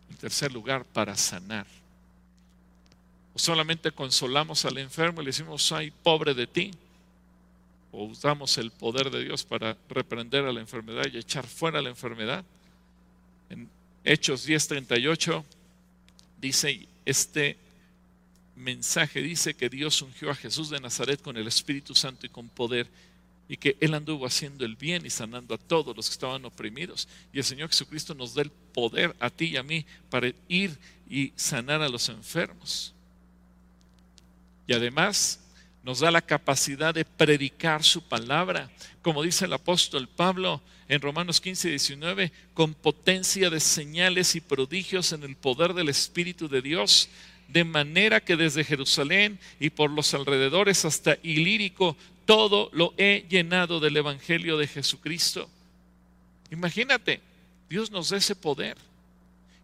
[0.09, 1.67] En tercer lugar, para sanar.
[3.35, 6.71] Solamente consolamos al enfermo y le decimos, ay, pobre de ti
[8.03, 12.43] usamos el poder de Dios para reprender a la enfermedad y echar fuera la enfermedad.
[13.49, 13.69] En
[14.03, 15.43] Hechos 10:38
[16.39, 17.57] dice, este
[18.55, 22.47] mensaje dice que Dios ungió a Jesús de Nazaret con el Espíritu Santo y con
[22.49, 22.87] poder
[23.47, 27.07] y que Él anduvo haciendo el bien y sanando a todos los que estaban oprimidos.
[27.31, 30.77] Y el Señor Jesucristo nos da el poder a ti y a mí para ir
[31.09, 32.93] y sanar a los enfermos.
[34.67, 35.39] Y además
[35.85, 38.71] nos da la capacidad de predicar su palabra,
[39.03, 40.59] como dice el apóstol Pablo
[40.89, 45.89] en Romanos 15 y 19, con potencia de señales y prodigios en el poder del
[45.89, 47.07] Espíritu de Dios,
[47.47, 53.79] de manera que desde Jerusalén y por los alrededores hasta Ilírico, todo lo he llenado
[53.79, 55.47] del Evangelio de Jesucristo.
[56.49, 57.21] Imagínate,
[57.69, 58.75] Dios nos da ese poder.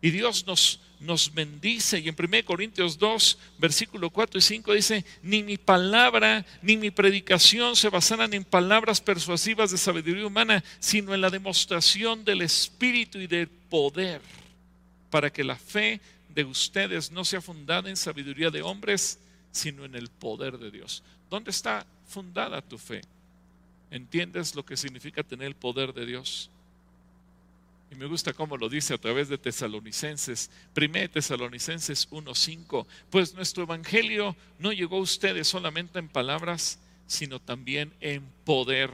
[0.01, 1.99] Y Dios nos, nos bendice.
[1.99, 6.89] Y en 1 Corintios 2, versículo 4 y 5 dice, ni mi palabra ni mi
[6.89, 13.19] predicación se basarán en palabras persuasivas de sabiduría humana, sino en la demostración del Espíritu
[13.19, 14.21] y del poder,
[15.09, 19.19] para que la fe de ustedes no sea fundada en sabiduría de hombres,
[19.51, 21.03] sino en el poder de Dios.
[21.29, 23.01] ¿Dónde está fundada tu fe?
[23.91, 26.49] ¿Entiendes lo que significa tener el poder de Dios?
[27.91, 33.63] Y me gusta cómo lo dice a través de Tesalonicenses, 1 Tesalonicenses 1.5, pues nuestro
[33.63, 38.91] Evangelio no llegó a ustedes solamente en palabras, sino también en poder,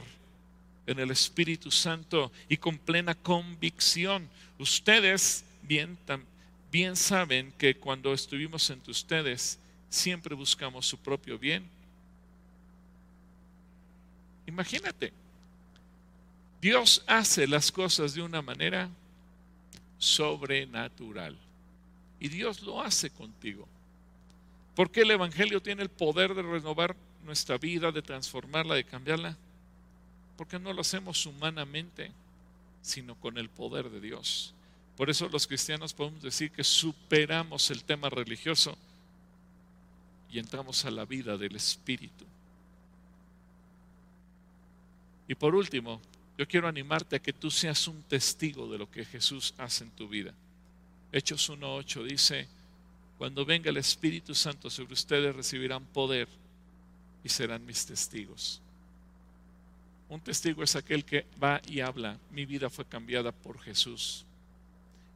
[0.88, 4.28] en el Espíritu Santo y con plena convicción.
[4.58, 5.96] Ustedes bien,
[6.72, 11.64] bien saben que cuando estuvimos entre ustedes, siempre buscamos su propio bien.
[14.48, 15.12] Imagínate,
[16.60, 18.88] Dios hace las cosas de una manera
[19.98, 21.36] sobrenatural.
[22.20, 23.68] Y Dios lo hace contigo.
[24.74, 29.36] Porque el Evangelio tiene el poder de renovar nuestra vida, de transformarla, de cambiarla.
[30.36, 32.10] Porque no lo hacemos humanamente,
[32.82, 34.54] sino con el poder de Dios.
[34.96, 38.76] Por eso los cristianos podemos decir que superamos el tema religioso
[40.30, 42.24] y entramos a la vida del Espíritu.
[45.28, 46.00] Y por último,
[46.38, 49.90] yo quiero animarte a que tú seas un testigo de lo que Jesús hace en
[49.90, 50.32] tu vida.
[51.10, 52.46] Hechos 1.8 dice,
[53.18, 56.28] cuando venga el Espíritu Santo sobre ustedes recibirán poder
[57.24, 58.60] y serán mis testigos.
[60.08, 64.24] Un testigo es aquel que va y habla, mi vida fue cambiada por Jesús.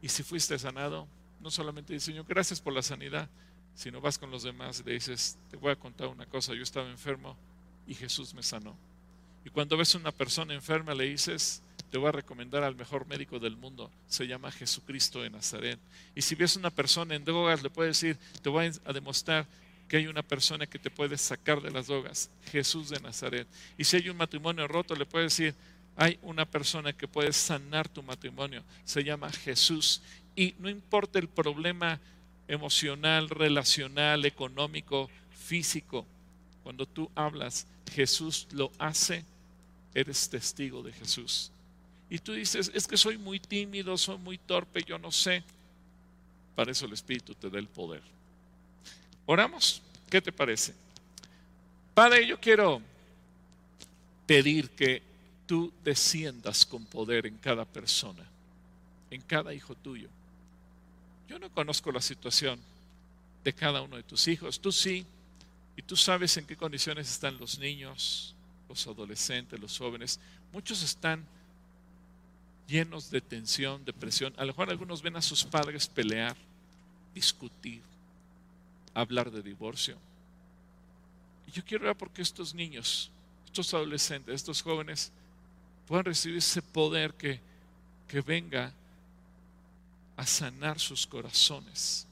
[0.03, 1.07] Y si fuiste sanado,
[1.41, 3.29] no solamente dice, Señor, gracias por la sanidad,
[3.77, 6.65] sino vas con los demás y le dices, te voy a contar una cosa, yo
[6.65, 7.37] estaba enfermo
[7.87, 8.77] y Jesús me sanó.
[9.45, 13.07] Y cuando ves a una persona enferma le dices, te voy a recomendar al mejor
[13.07, 15.79] médico del mundo, se llama Jesucristo de Nazaret.
[16.15, 19.47] Y si ves a una persona en drogas, le puedes decir, te voy a demostrar
[19.89, 23.47] que hay una persona que te puede sacar de las drogas, Jesús de Nazaret.
[23.77, 25.55] Y si hay un matrimonio roto, le puedes decir,
[25.97, 30.01] hay una persona que puede sanar tu matrimonio, se llama Jesús.
[30.35, 32.01] Y no importa el problema
[32.49, 35.11] emocional, relacional, económico,
[35.45, 36.07] físico,
[36.63, 39.25] cuando tú hablas, Jesús lo hace
[39.95, 41.51] eres testigo de Jesús.
[42.11, 45.43] Y tú dices, es que soy muy tímido, soy muy torpe, yo no sé.
[46.55, 48.03] Para eso el Espíritu te da el poder.
[49.25, 49.81] Oramos,
[50.11, 50.75] ¿qué te parece?
[51.95, 52.83] Padre, yo quiero
[54.27, 55.03] pedir que
[55.47, 58.25] tú desciendas con poder en cada persona,
[59.11, 60.09] en cada hijo tuyo.
[61.29, 62.59] Yo no conozco la situación
[63.45, 65.05] de cada uno de tus hijos, tú sí,
[65.77, 68.32] y tú sabes en qué condiciones están los niños,
[68.73, 70.19] los adolescentes, los jóvenes,
[70.51, 71.27] muchos están
[72.67, 74.33] llenos de tensión, depresión.
[74.39, 76.35] A lo mejor algunos ven a sus padres pelear,
[77.15, 77.83] discutir,
[78.95, 79.99] hablar de divorcio.
[81.47, 83.11] Y yo quiero ver porque estos niños,
[83.45, 85.13] estos adolescentes, estos jóvenes
[85.87, 87.41] puedan recibir ese poder que,
[88.09, 88.73] que venga
[90.17, 92.07] a sanar sus corazones.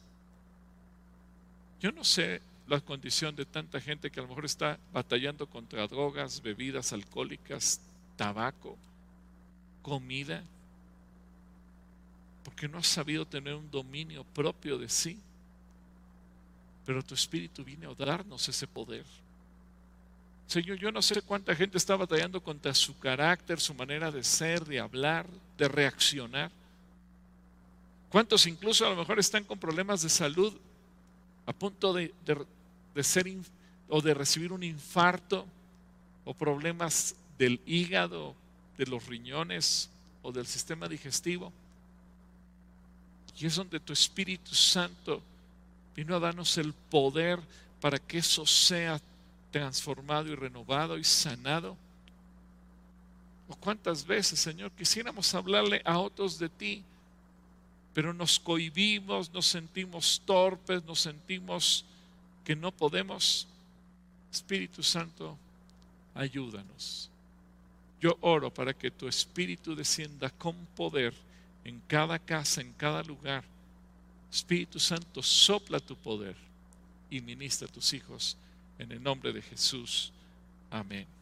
[1.81, 5.89] Yo no sé la condición de tanta gente que a lo mejor está batallando contra
[5.89, 7.81] drogas, bebidas alcohólicas,
[8.17, 8.79] tabaco,
[9.83, 10.45] comida,
[12.45, 15.19] porque no ha sabido tener un dominio propio de sí.
[16.87, 19.05] Pero tu espíritu viene a darnos ese poder.
[20.47, 24.65] Señor, yo no sé cuánta gente está batallando contra su carácter, su manera de ser,
[24.65, 25.27] de hablar,
[25.59, 26.53] de reaccionar.
[28.11, 30.57] ¿Cuántos incluso a lo mejor están con problemas de salud
[31.47, 32.15] a punto de,
[32.95, 33.27] de ser
[33.89, 35.47] o de recibir un infarto
[36.25, 38.35] o problemas del hígado,
[38.79, 39.91] de los riñones
[40.23, 41.53] o del sistema digestivo?
[43.39, 45.23] Y es donde tu Espíritu Santo
[45.97, 47.41] vino a darnos el poder
[47.81, 49.01] para que eso sea
[49.51, 51.77] transformado y renovado y sanado.
[53.49, 56.85] ¿O cuántas veces, Señor, quisiéramos hablarle a otros de ti,
[57.93, 61.85] pero nos cohibimos, nos sentimos torpes, nos sentimos
[62.51, 63.47] que no podemos?
[64.33, 65.39] Espíritu Santo,
[66.17, 67.09] ayúdanos.
[68.01, 71.15] Yo oro para que tu Espíritu descienda con poder
[71.65, 73.45] en cada casa, en cada lugar.
[74.33, 76.35] Espíritu Santo, sopla tu poder
[77.09, 78.37] y ministra a tus hijos
[78.81, 80.11] en el nombre de Jesús.
[80.73, 81.20] Amén.